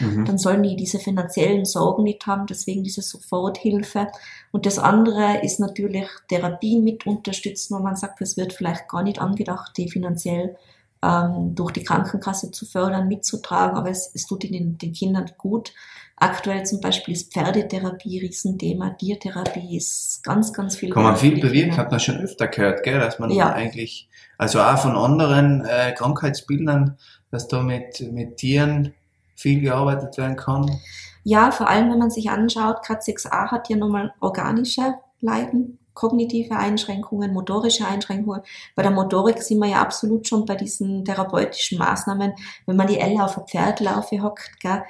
[0.00, 0.24] Mhm.
[0.24, 4.08] Dann sollen die diese finanziellen Sorgen nicht haben, deswegen diese Soforthilfe.
[4.52, 9.02] Und das andere ist natürlich Therapien mit unterstützen, wo man sagt, es wird vielleicht gar
[9.02, 10.56] nicht angedacht, die finanziell
[11.02, 15.74] ähm, durch die Krankenkasse zu fördern, mitzutragen, aber es, es tut ihnen den Kindern gut.
[16.22, 20.90] Aktuell zum Beispiel ist Pferdetherapie Riesenthema, Tiertherapie ist ganz, ganz viel.
[20.90, 23.52] Kann man viel bewirken, hat man schon öfter gehört, gell, dass man ja.
[23.52, 24.08] eigentlich,
[24.38, 26.96] also auch von anderen äh, Krankheitsbildern,
[27.32, 28.94] dass da mit, mit Tieren
[29.34, 30.70] viel gearbeitet werden kann?
[31.24, 37.32] Ja, vor allem wenn man sich anschaut, Cat6a hat ja nochmal organische Leiden, kognitive Einschränkungen,
[37.32, 38.42] motorische Einschränkungen.
[38.76, 42.34] Bei der Motorik sind wir ja absolut schon bei diesen therapeutischen Maßnahmen.
[42.66, 44.84] Wenn man die Elle auf ein Pferdlaufe hockt, gell,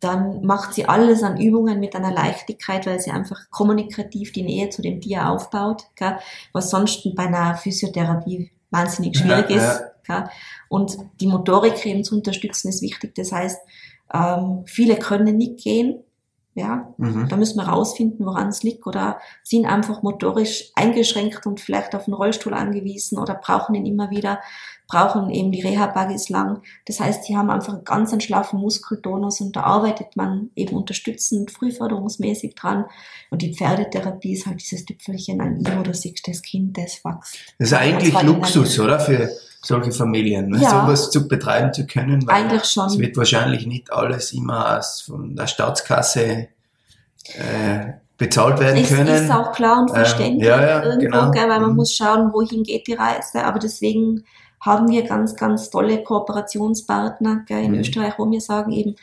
[0.00, 4.68] dann macht sie alles an Übungen mit einer Leichtigkeit, weil sie einfach kommunikativ die Nähe
[4.68, 6.18] zu dem Tier aufbaut, gell,
[6.52, 9.82] was sonst bei einer Physiotherapie wahnsinnig schwierig ja, ist.
[10.08, 10.20] Ja.
[10.20, 10.30] Gell.
[10.68, 13.14] Und die Motorik eben zu unterstützen ist wichtig.
[13.14, 13.58] Das heißt,
[14.12, 16.02] ähm, viele können nicht gehen.
[16.56, 17.28] Ja, mhm.
[17.28, 22.08] da müssen wir rausfinden, woran es liegt oder sind einfach motorisch eingeschränkt und vielleicht auf
[22.08, 24.40] einen Rollstuhl angewiesen oder brauchen ihn immer wieder,
[24.88, 26.62] brauchen eben die Reha-Buggies lang.
[26.86, 30.74] Das heißt, sie haben einfach einen ganz einen schlaffen Muskeltonus und da arbeitet man eben
[30.74, 32.86] unterstützend, frühförderungsmäßig dran.
[33.30, 37.36] Und die Pferdetherapie ist halt dieses Tüpfelchen an ihm, du siehst, das Kind, das wächst.
[37.58, 38.98] Das ist eigentlich Luxus, oder?
[38.98, 39.28] Für
[39.66, 40.60] solche Familien, ne?
[40.60, 40.70] ja.
[40.70, 42.26] sowas zu betreiben zu können.
[42.26, 42.86] Weil Eigentlich schon.
[42.86, 46.48] Es wird wahrscheinlich nicht alles immer aus von der Staatskasse
[47.34, 49.08] äh, bezahlt werden es können.
[49.08, 51.30] Ist auch klar und ähm, verständlich ähm, ja, ja, irgendwo, genau.
[51.30, 51.76] gell, weil man mhm.
[51.76, 53.44] muss schauen, wohin geht die Reise.
[53.44, 54.24] Aber deswegen
[54.60, 57.80] haben wir ganz, ganz tolle Kooperationspartner gell, in mhm.
[57.80, 58.96] Österreich, wo wir sagen eben,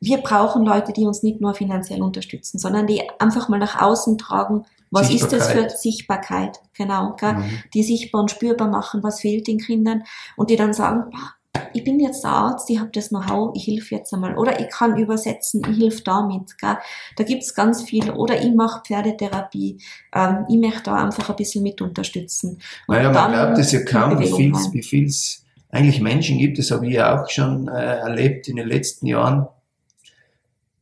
[0.00, 4.18] wir brauchen Leute, die uns nicht nur finanziell unterstützen, sondern die einfach mal nach außen
[4.18, 6.58] tragen, was ist das für Sichtbarkeit?
[6.74, 7.34] Genau, gell?
[7.34, 7.62] Mhm.
[7.74, 10.04] die sichtbar und spürbar machen, was fehlt den Kindern
[10.36, 11.10] und die dann sagen,
[11.72, 14.36] ich bin jetzt der Arzt, ich habe das Know-how, ich helfe jetzt einmal.
[14.36, 16.58] Oder ich kann übersetzen, ich helfe damit.
[16.58, 16.76] Gell?
[17.16, 18.10] Da gibt's ganz viel.
[18.10, 19.78] Oder ich mache Pferdetherapie.
[20.14, 22.60] Ähm, ich möchte da einfach ein bisschen mit unterstützen.
[22.86, 26.58] Und naja, man glaubt es ja kaum, wie viel wie viel's eigentlich Menschen gibt.
[26.58, 29.46] Das habe ich ja auch schon äh, erlebt in den letzten Jahren,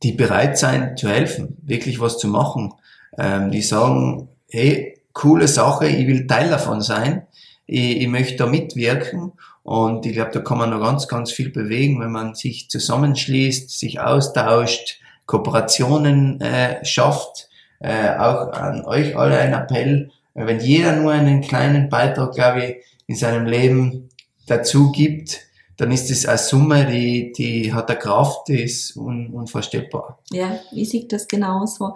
[0.03, 2.73] die bereit sein zu helfen, wirklich was zu machen
[3.17, 7.27] ähm, die sagen, hey, coole Sache, ich will Teil davon sein,
[7.65, 11.49] ich, ich möchte da mitwirken und ich glaube, da kann man noch ganz, ganz viel
[11.49, 17.49] bewegen, wenn man sich zusammenschließt, sich austauscht, Kooperationen äh, schafft.
[17.79, 22.75] Äh, auch an euch alle ein Appell, wenn jeder nur einen kleinen Beitrag, glaube ich,
[23.07, 24.09] in seinem Leben
[24.47, 25.41] dazu gibt,
[25.77, 30.19] dann ist es eine Summe, die, die hat eine Kraft, die ist un, unvorstellbar.
[30.31, 31.95] Ja, ich sehe das genauso.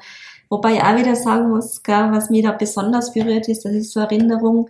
[0.50, 3.92] Wobei ich auch wieder sagen muss, gell, was mir da besonders berührt ist, das ist
[3.94, 4.70] so Erinnerung,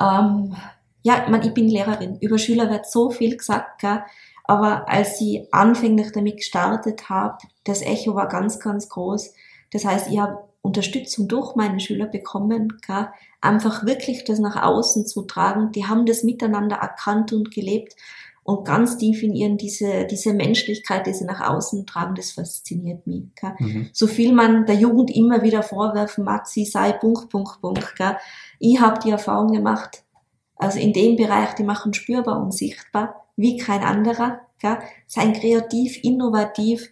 [0.00, 0.56] ähm,
[1.02, 4.02] ja, ich, mein, ich bin Lehrerin, über Schüler wird so viel gesagt, gell,
[4.44, 9.34] aber als ich anfänglich damit gestartet habe, das Echo war ganz, ganz groß.
[9.72, 13.08] Das heißt, ich habe Unterstützung durch meine Schüler bekommen, gell,
[13.40, 15.70] einfach wirklich das nach außen zu tragen.
[15.72, 17.94] Die haben das miteinander erkannt und gelebt
[18.48, 23.06] und ganz tief in ihren diese, diese Menschlichkeit, die sie nach außen tragen, das fasziniert
[23.06, 23.24] mich.
[23.38, 23.52] Gell?
[23.58, 23.90] Mhm.
[23.92, 27.94] So viel man der Jugend immer wieder vorwerfen mag, sie sei Punkt, Punkt, Punkt.
[27.96, 28.16] Gell?
[28.58, 30.02] Ich habe die Erfahrung gemacht,
[30.56, 34.40] also in dem Bereich, die machen spürbar und sichtbar, wie kein anderer.
[34.58, 34.78] gell?
[35.06, 36.90] seien kreativ, innovativ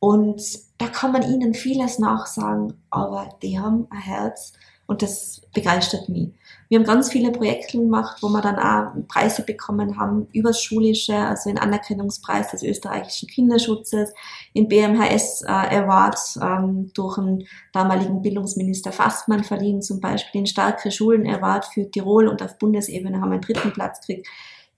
[0.00, 0.42] und
[0.76, 4.52] da kann man ihnen vieles nachsagen, aber die haben ein Herz
[4.88, 6.30] und das begeistert mich.
[6.68, 11.14] Wir haben ganz viele Projekte gemacht, wo wir dann auch Preise bekommen haben, übers Schulische,
[11.14, 14.12] also den Anerkennungspreis des österreichischen Kinderschutzes,
[14.56, 20.90] den BMHS äh, Award ähm, durch den damaligen Bildungsminister Fassmann verliehen, zum Beispiel den Starke
[20.90, 24.26] Schulen Award für Tirol und auf Bundesebene haben wir einen dritten Platz gekriegt,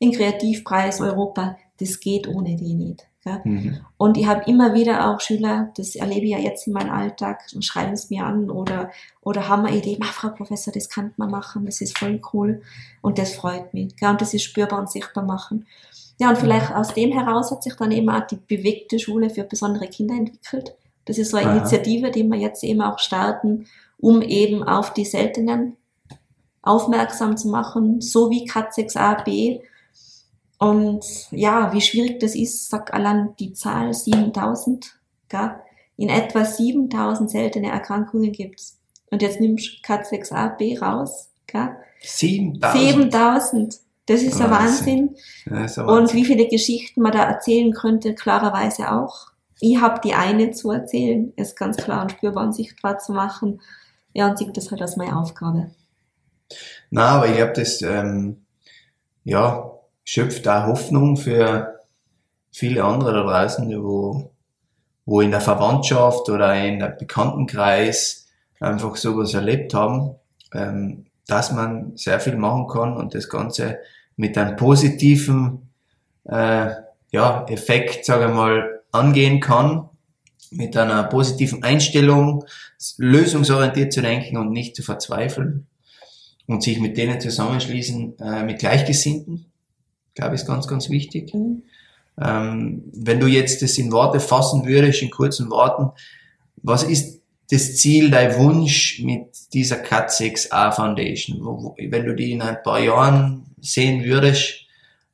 [0.03, 3.10] den Kreativpreis Europa, das geht ohne die nicht.
[3.45, 3.81] Mhm.
[3.99, 7.43] Und ich habe immer wieder auch Schüler, das erlebe ich ja jetzt in meinem Alltag,
[7.55, 11.31] und schreiben es mir an oder, oder haben eine Idee, Frau Professor, das kann man
[11.31, 12.63] machen, das ist voll cool
[13.03, 13.95] und das freut mich.
[14.01, 15.67] Ja, und das ist spürbar und sichtbar machen.
[16.19, 19.45] Ja, und vielleicht aus dem heraus hat sich dann eben auch die bewegte Schule für
[19.45, 20.75] besondere Kinder entwickelt.
[21.07, 21.57] Das ist so eine Aha.
[21.59, 23.67] Initiative, die wir jetzt eben auch starten,
[23.99, 25.77] um eben auf die Seltenen
[26.63, 29.61] aufmerksam zu machen, so wie Cat 6a,
[30.61, 34.95] und ja, wie schwierig das ist, sagt allein die Zahl 7000.
[35.31, 35.53] Gell?
[35.97, 38.79] In etwa 7000 seltene Erkrankungen gibt's.
[39.11, 41.31] Und jetzt nimmst du K6AB raus.
[41.47, 41.71] Gell?
[42.03, 42.79] 7000?
[42.79, 43.81] 7000.
[44.05, 45.17] Das ist ein Wahnsinn.
[45.47, 45.85] Ja, ist Wahnsinn.
[45.85, 49.29] Und wie viele Geschichten man da erzählen könnte, klarerweise auch.
[49.61, 53.63] Ich habe die eine zu erzählen, es ganz klar und spürbar und sichtbar zu machen.
[54.13, 55.71] Ja, und sieht das halt als meine Aufgabe.
[56.91, 58.45] Na, aber ich habe das, ähm,
[59.25, 61.81] ja, schöpft auch Hoffnung für
[62.53, 64.33] viele andere da draußen, wo,
[65.05, 68.27] wo in der Verwandtschaft oder in der Bekanntenkreis
[68.61, 70.17] einfach sowas erlebt haben,
[70.53, 73.79] ähm, dass man sehr viel machen kann und das Ganze
[74.17, 75.71] mit einem positiven
[76.25, 76.71] äh,
[77.13, 79.89] ja, Effekt, sage ich mal, angehen kann,
[80.51, 82.45] mit einer positiven Einstellung,
[82.99, 85.67] lösungsorientiert zu denken und nicht zu verzweifeln
[86.47, 89.50] und sich mit denen zusammenschließen, äh, mit Gleichgesinnten,
[90.21, 91.35] glaube ich, ist ganz, ganz wichtig.
[91.35, 91.63] Mhm.
[92.21, 95.91] Ähm, wenn du jetzt das in Worte fassen würdest, in kurzen Worten,
[96.63, 101.39] was ist das Ziel, dein Wunsch mit dieser Cat 6a Foundation?
[101.41, 104.67] Wo, wo, wenn du die in ein paar Jahren sehen würdest,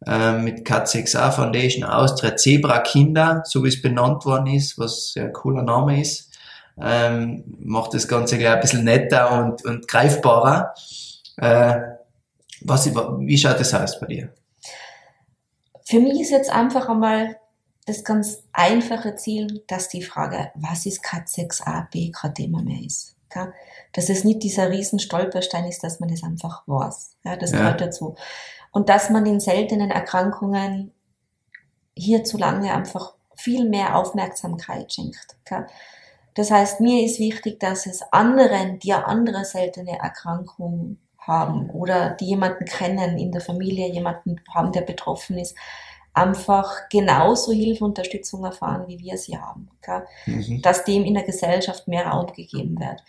[0.04, 5.14] äh, mit Cat 6a Foundation Austria Zebra Kinder, so wie es benannt worden ist, was
[5.16, 6.30] ein cooler Name ist,
[6.78, 10.74] ähm, macht das Ganze gleich ein bisschen netter und, und greifbarer.
[11.38, 11.80] Äh,
[12.62, 14.32] was, wie schaut das aus bei dir?
[15.86, 17.38] Für mich ist jetzt einfach einmal
[17.86, 23.14] das ganz einfache Ziel, dass die Frage, was ist Cat6a, gerade Thema mehr ist.
[23.32, 23.52] Ja?
[23.92, 27.16] Dass es nicht dieser riesen Stolperstein ist, dass man das einfach weiß.
[27.24, 27.58] Ja, das ja.
[27.58, 28.16] gehört dazu.
[28.72, 30.92] Und dass man in seltenen Erkrankungen
[31.96, 35.36] hierzulande einfach viel mehr Aufmerksamkeit schenkt.
[35.48, 35.68] Ja?
[36.34, 42.10] Das heißt, mir ist wichtig, dass es anderen, die eine andere seltene Erkrankung haben oder
[42.10, 45.56] die jemanden kennen in der Familie, jemanden haben, der betroffen ist,
[46.16, 49.68] einfach genauso Hilfe, Unterstützung erfahren, wie wir sie haben.
[50.24, 50.62] Mhm.
[50.62, 53.02] Dass dem in der Gesellschaft mehr Raum gegeben wird.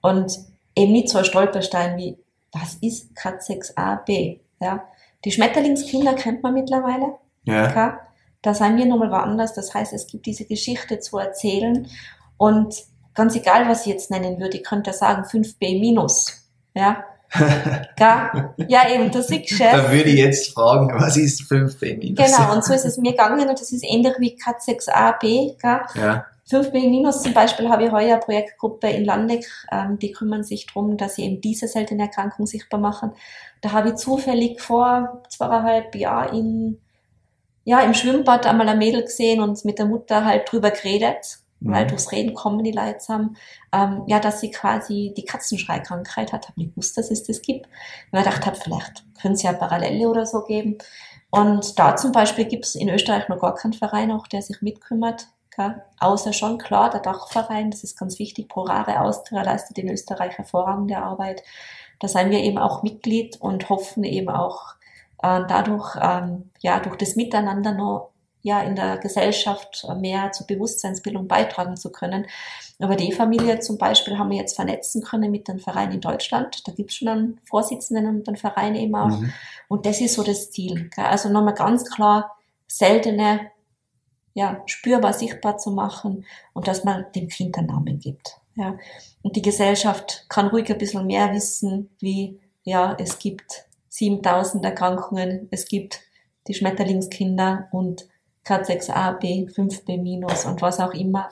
[0.00, 0.38] Und
[0.76, 2.16] eben nicht so ein Stolperstein wie,
[2.52, 4.84] was ist Cat 6a, Ja?
[5.24, 7.16] Die Schmetterlingskinder kennt man mittlerweile.
[7.44, 8.00] Ja.
[8.42, 9.54] Da sind wir nochmal woanders.
[9.54, 11.88] Das heißt, es gibt diese Geschichte zu erzählen.
[12.36, 16.46] Und ganz egal, was ich jetzt nennen würde, ich könnte sagen 5b minus.
[16.74, 17.04] Ja?
[17.98, 19.66] Ja, eben, das ist schön.
[19.72, 22.26] Da würde ich jetzt fragen, was ist 5b minus?
[22.26, 25.54] Genau, und so ist es mir gegangen und das ist ähnlich wie Cat 6a, B.
[25.60, 25.80] Gell?
[25.94, 26.26] Ja.
[26.50, 30.66] 5b minus zum Beispiel habe ich heuer eine Projektgruppe in Landeck, ähm, die kümmern sich
[30.66, 33.12] darum, dass sie eben diese seltene Erkrankung sichtbar machen.
[33.62, 36.80] Da habe ich zufällig vor zweieinhalb Jahren in,
[37.64, 41.84] ja, im Schwimmbad einmal ein Mädel gesehen und mit der Mutter halt drüber geredet weil
[41.84, 41.88] mhm.
[41.88, 43.36] durchs Reden kommen die Leute zusammen,
[43.72, 46.48] ähm, ja, dass sie quasi die Katzenschreikrankheit hat.
[46.48, 47.68] Habe nicht gewusst, dass es das gibt.
[48.10, 50.78] Weil ich gedacht habe, vielleicht können es ja Parallele oder so geben.
[51.30, 54.62] Und da zum Beispiel gibt es in Österreich noch gar keinen Verein, auch der sich
[54.62, 55.28] mitkümmert.
[55.56, 55.82] Gell?
[55.98, 58.48] Außer schon klar der Dachverein, das ist ganz wichtig.
[58.48, 61.42] Porare Austria leistet in Österreich hervorragende Arbeit.
[62.00, 64.74] Da sind wir eben auch Mitglied und hoffen eben auch
[65.22, 68.10] äh, dadurch, ähm, ja, durch das Miteinander noch
[68.44, 72.26] ja in der Gesellschaft mehr zur Bewusstseinsbildung beitragen zu können.
[72.78, 76.68] Aber die Familie zum Beispiel haben wir jetzt vernetzen können mit dem Verein in Deutschland.
[76.68, 79.18] Da gibt es schon einen Vorsitzenden und einen Verein eben auch.
[79.18, 79.32] Mhm.
[79.68, 80.90] Und das ist so das Ziel.
[80.96, 83.50] Also nochmal ganz klar, seltene,
[84.34, 88.36] ja, spürbar, sichtbar zu machen und dass man dem Kind einen Namen gibt.
[88.56, 88.76] Ja.
[89.22, 95.48] Und die Gesellschaft kann ruhig ein bisschen mehr wissen, wie, ja, es gibt 7000 Erkrankungen,
[95.50, 96.00] es gibt
[96.46, 98.06] die Schmetterlingskinder und
[98.44, 101.30] K6a, B, 5b minus und was auch immer.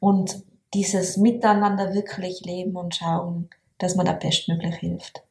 [0.00, 3.48] Und dieses Miteinander wirklich leben und schauen,
[3.78, 5.22] dass man da bestmöglich hilft.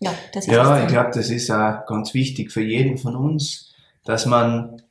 [0.00, 3.72] Ja, das ist ja ich glaube, das ist auch ganz wichtig für jeden von uns,
[4.04, 4.82] dass man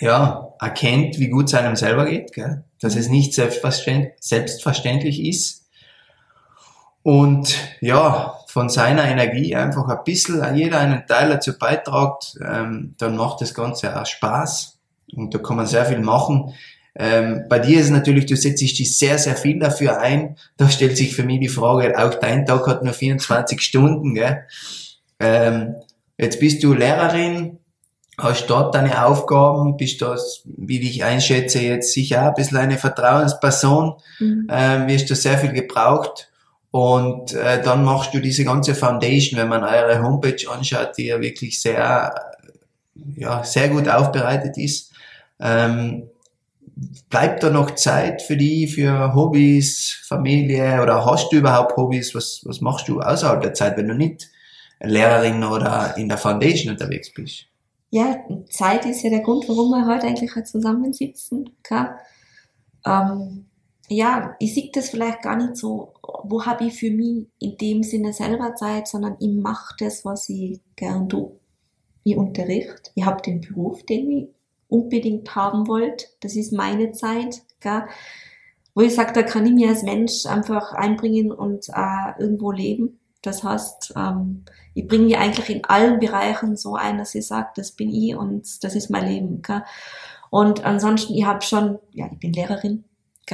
[0.00, 2.64] ja, erkennt, wie gut es einem selber geht, gell?
[2.80, 5.57] dass es nicht selbstverständlich ist.
[7.08, 13.16] Und ja, von seiner Energie einfach ein bisschen, jeder einen Teil dazu beitragt, ähm, dann
[13.16, 14.78] macht das Ganze auch Spaß.
[15.14, 16.52] Und da kann man sehr viel machen.
[16.94, 20.36] Ähm, bei dir ist natürlich, du setzt dich sehr, sehr viel dafür ein.
[20.58, 24.12] Da stellt sich für mich die Frage, auch dein Tag hat nur 24 Stunden.
[24.12, 24.44] Gell?
[25.18, 25.76] Ähm,
[26.18, 27.56] jetzt bist du Lehrerin,
[28.18, 32.76] hast dort deine Aufgaben, bist das, wie ich einschätze, jetzt sicher auch ein bisschen eine
[32.76, 34.46] Vertrauensperson, mhm.
[34.50, 36.28] ähm, wirst du sehr viel gebraucht.
[36.78, 41.20] Und äh, dann machst du diese ganze Foundation, wenn man eure Homepage anschaut, die ja
[41.20, 42.14] wirklich sehr,
[43.16, 44.92] ja, sehr gut aufbereitet ist.
[45.40, 46.08] Ähm,
[47.10, 52.14] bleibt da noch Zeit für die, für Hobbys, Familie oder hast du überhaupt Hobbys?
[52.14, 54.30] Was, was machst du außerhalb der Zeit, wenn du nicht
[54.78, 57.46] Lehrerin oder in der Foundation unterwegs bist?
[57.90, 58.18] Ja,
[58.50, 61.50] Zeit ist ja der Grund, warum wir heute eigentlich halt zusammensitzen.
[61.58, 61.86] Okay?
[62.86, 63.47] Ähm,
[63.88, 67.82] ja, ich sehe das vielleicht gar nicht so, wo habe ich für mich in dem
[67.82, 71.32] Sinne selber Zeit, sondern ich mache das, was ich gern tue.
[72.04, 74.28] Ich unterrichte, ich habe den Beruf, den ich
[74.68, 76.10] unbedingt haben wollt.
[76.20, 77.84] Das ist meine Zeit, gell?
[78.74, 83.00] wo ich sage, da kann ich mir als Mensch einfach einbringen und äh, irgendwo leben.
[83.22, 87.48] Das heißt, ähm, ich bringe mich eigentlich in allen Bereichen so ein, dass ich sage,
[87.56, 89.42] das bin ich und das ist mein Leben.
[89.42, 89.64] Gell?
[90.30, 92.84] Und ansonsten, ich habe schon, ja, ich bin Lehrerin,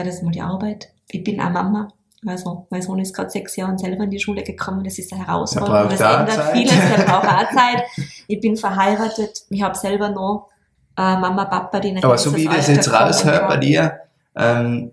[0.03, 0.89] ist mal die Arbeit.
[1.11, 1.89] Ich bin auch Mama.
[2.27, 5.27] Also, mein Sohn ist gerade sechs Jahre selber in die Schule gekommen, das ist eine
[5.27, 5.91] Herausforderung.
[5.91, 6.53] Das ändert Zeit.
[6.53, 7.85] vieles, der braucht auch Zeit.
[8.27, 10.49] Ich bin verheiratet, ich habe selber noch
[10.97, 14.01] äh, Mama, Papa, die nicht Aber so wie ich das jetzt raushöre bei dir,
[14.37, 14.93] ähm,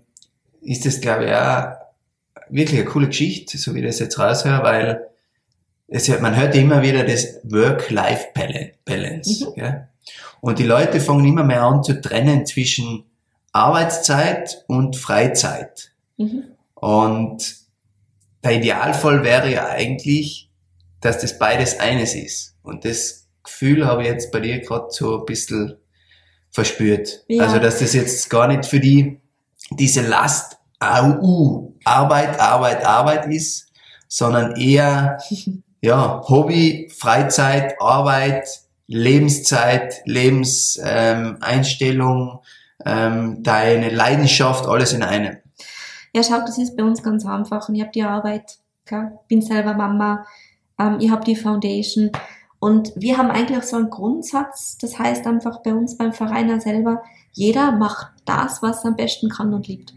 [0.60, 1.72] ist das, glaube ich, auch
[2.50, 5.06] wirklich eine coole Geschichte, so wie ich das jetzt raushöre, weil
[5.88, 9.48] es, man hört immer wieder das Work-Life-Balance.
[9.48, 9.54] Mhm.
[9.54, 9.88] Gell?
[10.40, 13.04] Und die Leute fangen immer mehr an zu trennen zwischen
[13.52, 15.92] Arbeitszeit und Freizeit.
[16.16, 16.44] Mhm.
[16.74, 17.56] Und
[18.42, 20.50] der Idealfall wäre ja eigentlich,
[21.00, 22.56] dass das beides eines ist.
[22.62, 25.76] Und das Gefühl habe ich jetzt bei dir gerade so ein bisschen
[26.50, 27.24] verspürt.
[27.28, 27.44] Ja.
[27.44, 29.20] Also, dass das jetzt gar nicht für die
[29.70, 33.68] diese Last AU, Arbeit, Arbeit, Arbeit ist,
[34.08, 35.18] sondern eher
[35.80, 42.38] ja, Hobby, Freizeit, Arbeit, Lebenszeit, Lebenseinstellung, ähm,
[42.86, 45.36] ähm, deine Leidenschaft, alles in einem.
[46.14, 47.68] Ja, schau, das ist bei uns ganz einfach.
[47.68, 49.10] Und ich habe die Arbeit, okay?
[49.28, 50.24] bin selber Mama,
[50.78, 52.10] ähm, ich habe die Foundation
[52.62, 57.02] und wir haben eigentlich so einen Grundsatz, das heißt einfach bei uns beim Verein selber,
[57.32, 59.94] jeder macht das, was er am besten kann und liebt.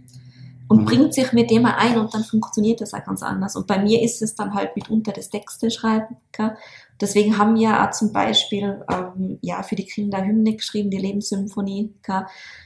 [0.68, 0.86] Und mhm.
[0.86, 3.56] bringt sich mit dem ein und dann funktioniert das auch ganz anders.
[3.56, 6.18] Und bei mir ist es dann halt mitunter das Texte schreiben.
[6.32, 6.58] Gell?
[7.02, 11.94] Deswegen haben wir auch zum Beispiel ähm, ja, für die Kinder Hymne geschrieben, die Lebenssymphonie.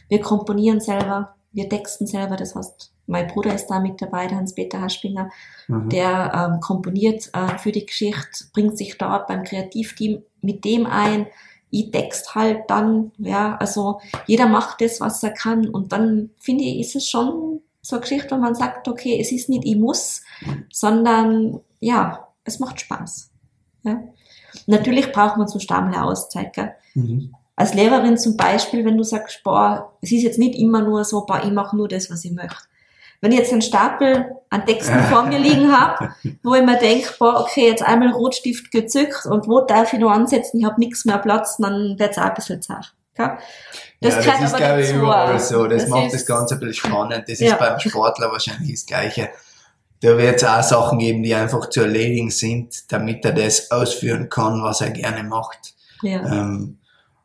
[0.07, 4.37] Wir komponieren selber, wir texten selber, das heißt, mein Bruder ist da mit dabei, der
[4.37, 5.31] Hans-Peter Haspinger,
[5.67, 5.89] mhm.
[5.89, 11.25] der ähm, komponiert äh, für die Geschichte, bringt sich dort beim Kreativteam mit dem ein.
[11.71, 15.67] Ich text halt dann, ja, also jeder macht das, was er kann.
[15.67, 19.31] Und dann finde ich, ist es schon so eine Geschichte, wo man sagt, okay, es
[19.31, 20.21] ist nicht ich muss,
[20.71, 23.31] sondern ja, es macht Spaß.
[23.83, 24.03] Ja.
[24.69, 26.53] Natürlich braucht man so Stammel Auszeit.
[26.53, 26.75] Gell?
[26.93, 27.33] Mhm.
[27.55, 31.25] Als Lehrerin zum Beispiel, wenn du sagst, boah, es ist jetzt nicht immer nur so,
[31.25, 32.55] boah, ich mache nur das, was ich möchte.
[33.19, 36.11] Wenn ich jetzt einen Stapel an Texten vor mir liegen habe,
[36.43, 40.11] wo ich mir denke, boah, okay, jetzt einmal Rotstift gezückt und wo darf ich noch
[40.11, 42.93] ansetzen, ich habe nichts mehr Platz, dann wird's auch ein bisschen zart.
[43.99, 45.67] Das, ja, das ist, glaube ich, überall so.
[45.67, 47.25] Das, das macht das Ganze ein bisschen spannend.
[47.27, 47.53] Das ja.
[47.53, 49.29] ist beim Sportler wahrscheinlich das Gleiche.
[50.01, 54.29] Da wird es auch Sachen geben, die einfach zu erledigen sind, damit er das ausführen
[54.29, 55.73] kann, was er gerne macht.
[56.01, 56.25] Ja.
[56.25, 56.77] Ähm,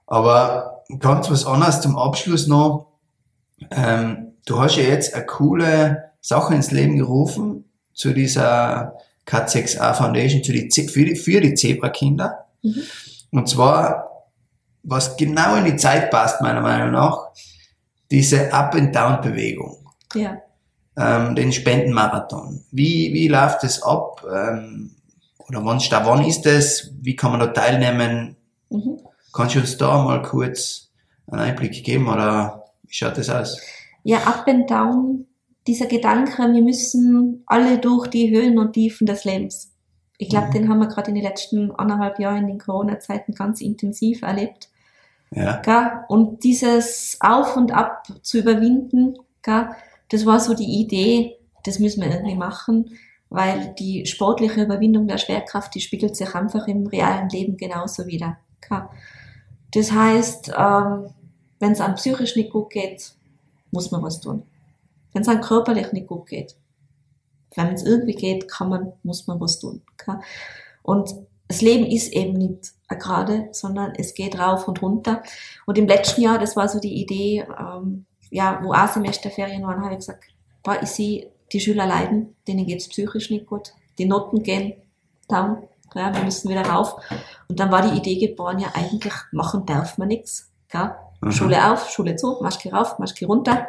[0.06, 2.88] aber ganz was anderes zum Abschluss noch.
[3.70, 10.44] Ähm, du hast ja jetzt eine coole Sache ins Leben gerufen zu dieser Cat6A Foundation
[10.44, 12.46] für die, für die, für die Zebra-Kinder.
[12.62, 12.82] Mhm.
[13.30, 14.28] Und zwar,
[14.82, 17.28] was genau in die Zeit passt, meiner Meinung nach,
[18.10, 19.78] diese Up-and-Down-Bewegung.
[20.14, 20.38] Ja.
[20.96, 22.64] Ähm, den Spendenmarathon.
[22.70, 24.24] Wie, wie läuft das ab?
[24.24, 24.92] Ähm,
[25.48, 26.92] oder wann, wann ist das?
[27.00, 28.36] Wie kann man da teilnehmen?
[28.70, 29.00] Mhm.
[29.32, 30.90] Kannst du uns da mal kurz
[31.26, 33.60] einen Einblick geben oder wie schaut das aus?
[34.04, 35.26] ja, up and down,
[35.66, 39.72] dieser Gedanke, wir müssen alle durch die Höhen und Tiefen des Lebens.
[40.18, 40.52] Ich glaube, mhm.
[40.52, 44.68] den haben wir gerade in den letzten anderthalb Jahren in den Corona-Zeiten ganz intensiv erlebt.
[45.30, 45.60] Ja.
[45.62, 45.90] Gell?
[46.08, 49.70] Und dieses Auf und Ab zu überwinden, gell?
[50.08, 52.98] Das war so die Idee, das müssen wir irgendwie machen,
[53.30, 58.38] weil die sportliche Überwindung der Schwerkraft, die spiegelt sich einfach im realen Leben genauso wieder.
[59.72, 61.10] Das heißt, ähm,
[61.58, 63.12] wenn es einem psychisch nicht gut geht,
[63.70, 64.44] muss man was tun.
[65.12, 66.56] Wenn es einem körperlich nicht gut geht,
[67.54, 69.82] wenn es irgendwie geht, kann man, muss man was tun.
[70.82, 71.14] Und
[71.48, 75.22] das Leben ist eben nicht gerade, sondern es geht rauf und runter.
[75.66, 79.80] Und im letzten Jahr, das war so die Idee, ähm, ja, wo auch Semesterferien waren,
[79.80, 80.24] habe ich gesagt,
[80.64, 84.74] boah, ich sehe, die Schüler leiden, denen geht's psychisch nicht gut, die Noten gehen
[85.28, 86.96] down, ja, wir müssen wieder rauf.
[87.46, 90.52] Und dann war die Idee geboren, ja, eigentlich machen darf man nichts.
[91.20, 91.30] Mhm.
[91.30, 93.68] Schule auf, Schule zu, Maske rauf, Maske runter,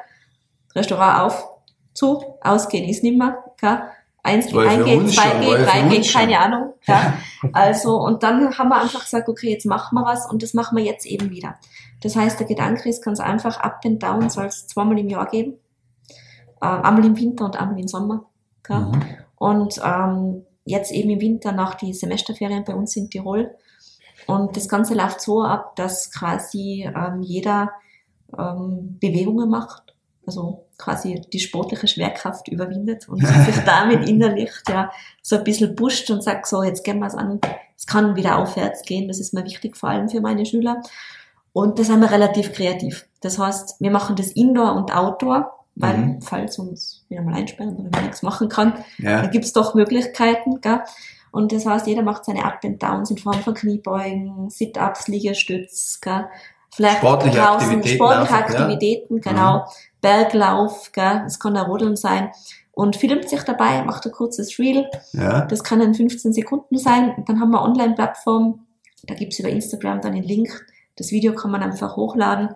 [0.73, 1.47] Restaurant auf,
[1.93, 3.43] zu, ausgehen ist nimmer.
[3.61, 3.91] Ja?
[4.25, 6.73] Eins, eingehen, zwei gehen, drei gehen, keine Ahnung.
[6.87, 7.13] Ja.
[7.53, 10.75] Also, und dann haben wir einfach gesagt, okay, jetzt machen wir was und das machen
[10.75, 11.59] wir jetzt eben wieder.
[12.01, 15.27] Das heißt, der Gedanke ist ganz einfach, Up and Down soll es zweimal im Jahr
[15.27, 15.59] geben.
[16.59, 18.25] Äh, einmal im Winter und einmal im Sommer.
[18.67, 18.79] Ja.
[18.79, 19.03] Mhm.
[19.35, 23.51] Und ähm, jetzt eben im Winter nach die Semesterferien bei uns in Tirol.
[24.25, 27.73] Und das Ganze läuft so ab, dass quasi ähm, jeder
[28.35, 29.84] ähm, Bewegungen macht
[30.25, 36.09] also quasi die sportliche Schwerkraft überwindet und sich damit innerlich ja so ein bisschen pusht
[36.09, 37.39] und sagt so, jetzt gehen wir es an,
[37.77, 40.81] es kann wieder aufwärts gehen, das ist mir wichtig, vor allem für meine Schüler.
[41.53, 43.07] Und da sind wir relativ kreativ.
[43.21, 46.21] Das heißt, wir machen das Indoor und Outdoor, weil mhm.
[46.21, 49.21] falls uns wieder mal einsperren oder nichts machen kann, ja.
[49.21, 50.59] da gibt's doch Möglichkeiten.
[50.61, 50.81] Gell?
[51.31, 55.99] Und das heißt, jeder macht seine Up and Downs in Form von Kniebeugen, Sit-Ups, Liegestütz,
[56.01, 56.27] gell?
[56.75, 59.31] Vielleicht sportliche draußen, Aktivitäten, sportliche Aktivitäten, ja.
[59.31, 59.57] genau.
[59.57, 59.63] Mhm.
[60.01, 61.23] Berglauf, gell?
[61.25, 62.31] es kann auch Rodeln sein.
[62.71, 64.89] Und filmt sich dabei, macht ein kurzes Reel.
[65.13, 65.45] Ja.
[65.45, 67.23] Das kann dann 15 Sekunden sein.
[67.25, 68.65] Dann haben wir Online-Plattform.
[69.03, 70.65] Da gibt's über Instagram dann den Link.
[70.97, 72.49] Das Video kann man einfach hochladen.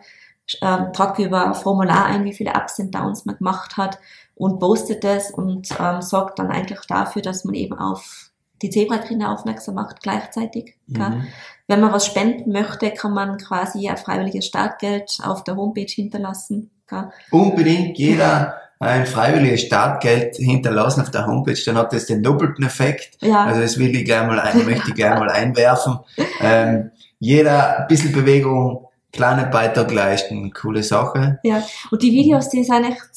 [0.62, 4.00] Ähm, tragt über ein Formular ein, wie viele Ups und Downs man gemacht hat
[4.36, 8.29] und postet das und ähm, sorgt dann eigentlich dafür, dass man eben auf
[8.62, 10.76] die Zebrakinder aufmerksam macht gleichzeitig.
[10.88, 11.28] Mhm.
[11.68, 16.72] Wenn man was spenden möchte, kann man quasi ein freiwilliges Startgeld auf der Homepage hinterlassen.
[16.92, 17.12] Ja.
[17.32, 23.18] Unbedingt jeder ein freiwilliges Startgeld hinterlassen auf der Homepage, dann hat das den doppelten Effekt.
[23.22, 23.44] Ja.
[23.46, 26.00] Also das will ich gleich mal ein, möchte ich gleich mal einwerfen.
[26.42, 31.40] Ähm, jeder ein bisschen Bewegung, kleine Beitrag leisten, coole Sache.
[31.44, 33.10] Ja, und die Videos, die sind echt,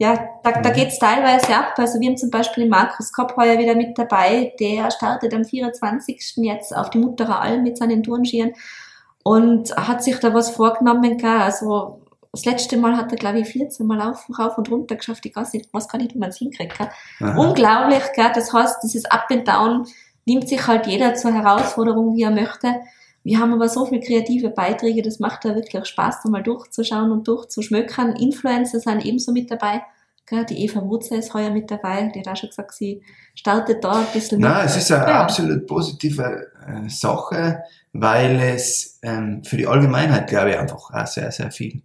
[0.00, 1.74] ja, da, da geht's teilweise ab.
[1.76, 5.44] Also wir haben zum Beispiel den Markus Kopp heuer wieder mit dabei, der startet am
[5.44, 6.36] 24.
[6.38, 8.54] jetzt auf die Mutterer Alm mit seinen Turnschieren
[9.24, 12.00] und hat sich da was vorgenommen, also
[12.32, 15.26] das letzte Mal hat er, glaube ich, 14 Mal auf, rauf und runter geschafft.
[15.26, 16.78] Ich weiß, nicht, weiß gar nicht, wie man es hinkriegt.
[17.36, 18.30] Unglaublich, gell?
[18.34, 19.86] Das heißt, dieses Up and Down
[20.24, 22.76] nimmt sich halt jeder zur Herausforderung, wie er möchte.
[23.22, 27.12] Wir haben aber so viele kreative Beiträge, das macht da wirklich Spaß, da mal durchzuschauen
[27.12, 28.16] und durchzuschmökern.
[28.16, 29.82] Influencer sind ebenso mit dabei.
[30.48, 33.02] Die Eva Wurzel ist heuer mit dabei, die hat auch schon gesagt, sie
[33.34, 34.48] startet da ein bisschen mit.
[34.48, 35.22] Nein, es ist eine ja.
[35.22, 41.32] absolut positive äh, Sache, weil es ähm, für die Allgemeinheit, glaube ich, einfach auch sehr,
[41.32, 41.82] sehr viel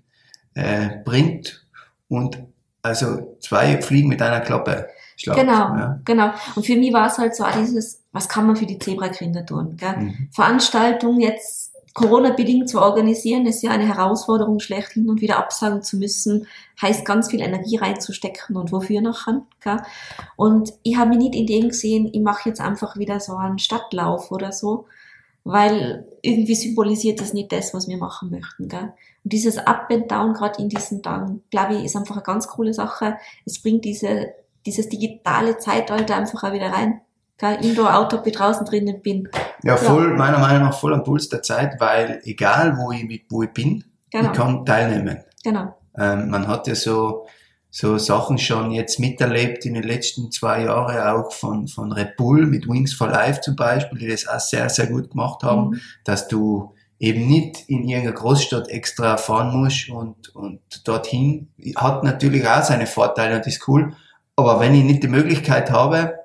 [0.54, 1.66] äh, bringt
[2.08, 2.38] und
[2.84, 5.40] also zwei Fliegen mit einer Klappe schlagt.
[5.40, 6.00] Genau, ja.
[6.06, 6.32] genau.
[6.56, 9.78] Und für mich war es halt so dieses, was kann man für die Zebrakinder tun?
[9.78, 9.98] Gell?
[9.98, 10.30] Mhm.
[10.32, 16.46] Veranstaltung jetzt Corona-bedingt zu organisieren, ist ja eine Herausforderung schlechthin und wieder absagen zu müssen,
[16.82, 19.44] heißt ganz viel Energie reinzustecken und wofür nachher.
[19.62, 19.82] Gell?
[20.36, 23.60] Und ich habe mich nicht in dem gesehen, ich mache jetzt einfach wieder so einen
[23.60, 24.88] Stadtlauf oder so,
[25.46, 28.68] weil irgendwie symbolisiert das nicht das, was wir machen möchten.
[28.68, 28.92] Gell?
[29.24, 32.50] Und dieses Up and Down, gerade in diesen Tagen, glaube ich, ist einfach eine ganz
[32.50, 33.18] coole Sache.
[33.46, 34.34] Es bringt diese,
[34.66, 37.02] dieses digitale Zeitalter einfach auch wieder rein.
[37.38, 37.58] Gell?
[37.62, 39.30] Indoor, Outdoor, wie draußen drinnen bin.
[39.62, 40.16] Ja, voll, ja.
[40.16, 43.84] meiner Meinung nach voll am Puls der Zeit, weil egal wo ich, wo ich bin,
[44.10, 44.32] genau.
[44.32, 45.20] ich kann teilnehmen.
[45.44, 45.76] Genau.
[45.98, 47.28] Ähm, man hat ja so,
[47.70, 52.46] so Sachen schon jetzt miterlebt in den letzten zwei Jahren, auch von, von Red Bull
[52.46, 55.82] mit Wings for Life zum Beispiel, die das auch sehr, sehr gut gemacht haben, mhm.
[56.06, 61.50] dass du eben nicht in irgendeiner Großstadt extra fahren musst und, und dorthin.
[61.76, 63.94] Hat natürlich auch seine Vorteile und ist cool.
[64.36, 66.20] Aber wenn ich nicht die Möglichkeit habe,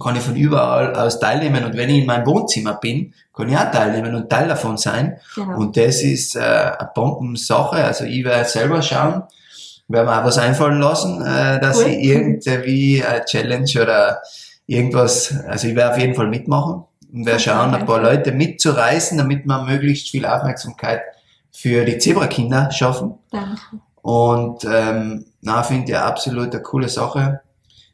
[0.00, 1.64] kann ich von überall aus teilnehmen.
[1.64, 5.18] Und wenn ich in meinem Wohnzimmer bin, kann ich auch teilnehmen und Teil davon sein.
[5.34, 5.56] Genau.
[5.58, 7.84] Und das ist äh, eine Bombensache.
[7.84, 9.24] Also ich werde selber schauen,
[9.88, 11.88] werden wir auch was einfallen lassen, äh, dass cool.
[11.88, 14.22] ich irgendwie eine Challenge oder
[14.66, 19.16] irgendwas, also ich werde auf jeden Fall mitmachen und werde schauen, ein paar Leute mitzureißen,
[19.16, 21.00] damit wir möglichst viel Aufmerksamkeit
[21.50, 23.14] für die Zebrakinder schaffen.
[23.30, 23.60] Danke.
[24.02, 27.40] Und ähm, na, finde ich absolut eine coole Sache.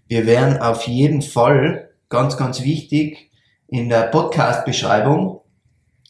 [0.09, 3.30] Wir werden auf jeden Fall, ganz, ganz wichtig,
[3.68, 5.40] in der Podcast-Beschreibung,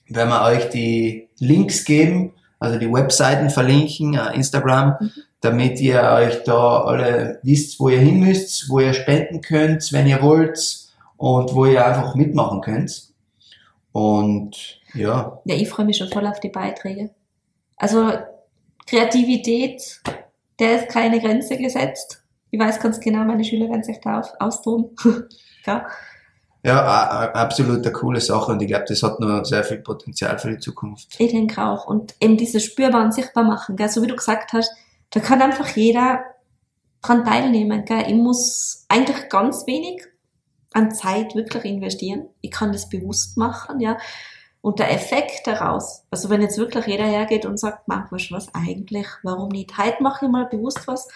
[0.09, 5.11] werden wir euch die Links geben, also die Webseiten verlinken, äh, Instagram, mhm
[5.45, 10.07] damit ihr euch da alle wisst, wo ihr hin müsst, wo ihr spenden könnt, wenn
[10.07, 10.59] ihr wollt
[11.19, 13.09] und wo ihr einfach mitmachen könnt.
[13.93, 15.41] Und ja.
[15.45, 17.11] Ja, ich freue mich schon voll auf die Beiträge.
[17.77, 18.13] Also
[18.87, 20.01] Kreativität,
[20.59, 22.24] der ist keine Grenze gesetzt.
[22.55, 24.95] Ich weiß ganz genau, meine Schüler werden sich da austoben.
[25.67, 25.89] ja.
[26.63, 30.53] Ja, absolut eine coole Sache und ich glaube, das hat noch sehr viel Potenzial für
[30.53, 31.17] die Zukunft.
[31.19, 31.89] Ich denke auch.
[31.89, 33.89] Und eben dieses spürbar und sichtbar machen, gell?
[33.89, 34.71] so wie du gesagt hast,
[35.11, 36.23] da kann einfach jeder
[37.03, 37.85] dran teilnehmen.
[37.85, 38.05] Gell?
[38.07, 40.05] Ich muss eigentlich ganz wenig
[40.73, 42.29] an Zeit wirklich investieren.
[42.41, 43.99] Ich kann das bewusst machen, ja.
[44.61, 48.55] Und der Effekt daraus, also wenn jetzt wirklich jeder hergeht und sagt, mach was, was
[48.55, 49.77] eigentlich, warum nicht?
[49.77, 51.09] Heute mache ich mal bewusst was,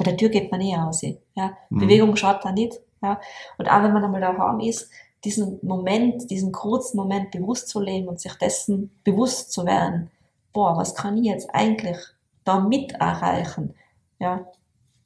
[0.00, 1.02] bei der Tür geht man eh aus.
[1.02, 1.52] Ja.
[1.68, 1.78] Mhm.
[1.78, 2.80] Bewegung schaut da nicht.
[3.02, 3.20] Ja.
[3.58, 4.90] Und auch wenn man einmal daheim ist,
[5.24, 10.10] diesen Moment, diesen kurzen Moment bewusst zu leben und sich dessen bewusst zu werden,
[10.52, 11.98] boah, was kann ich jetzt eigentlich
[12.44, 13.74] da mit erreichen?
[14.18, 14.46] Ja,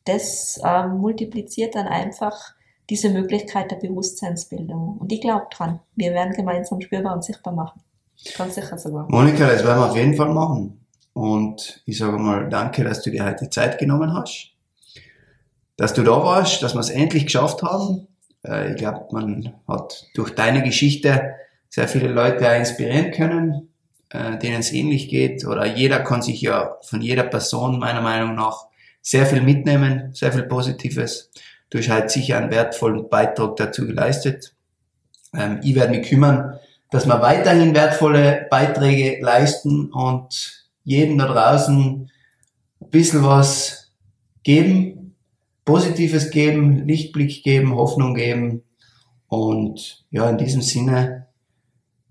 [0.04, 2.54] das ähm, multipliziert dann einfach
[2.90, 4.98] diese Möglichkeit der Bewusstseinsbildung.
[4.98, 7.80] Und ich glaube dran, wir werden gemeinsam spürbar und sichtbar machen.
[8.36, 9.08] Ganz sicher sogar.
[9.10, 10.84] Monika, das werden wir auf jeden Fall machen.
[11.14, 14.53] Und ich sage mal danke, dass du dir heute Zeit genommen hast,
[15.76, 18.08] dass du da warst, dass wir es endlich geschafft haben.
[18.46, 21.34] Äh, ich glaube, man hat durch deine Geschichte
[21.68, 23.68] sehr viele Leute inspirieren können,
[24.10, 25.44] äh, denen es ähnlich geht.
[25.44, 28.66] Oder jeder kann sich ja von jeder Person meiner Meinung nach
[29.02, 31.30] sehr viel mitnehmen, sehr viel Positives.
[31.70, 34.54] Du hast halt sicher einen wertvollen Beitrag dazu geleistet.
[35.36, 36.58] Ähm, ich werde mich kümmern,
[36.90, 42.10] dass wir weiterhin wertvolle Beiträge leisten und jedem da draußen
[42.80, 43.90] ein bisschen was
[44.44, 44.93] geben,
[45.64, 48.62] Positives geben, Lichtblick geben, Hoffnung geben.
[49.28, 51.28] Und ja, in diesem Sinne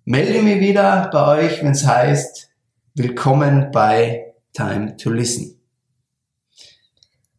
[0.06, 2.50] melde mich wieder bei euch, wenn es heißt,
[2.96, 5.60] willkommen bei Time to Listen.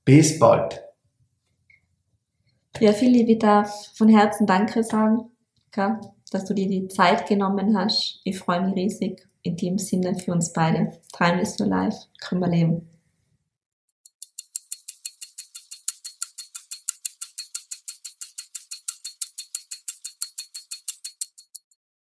[0.04, 0.80] Bis bald.
[2.80, 5.30] Ja, Philipp, ich darf von Herzen Danke sagen,
[6.30, 8.20] dass du dir die Zeit genommen hast.
[8.24, 10.90] Ich freue mich riesig in dem Sinne für uns beide.
[11.16, 11.96] Time is your life.
[12.20, 12.88] Können wir leben.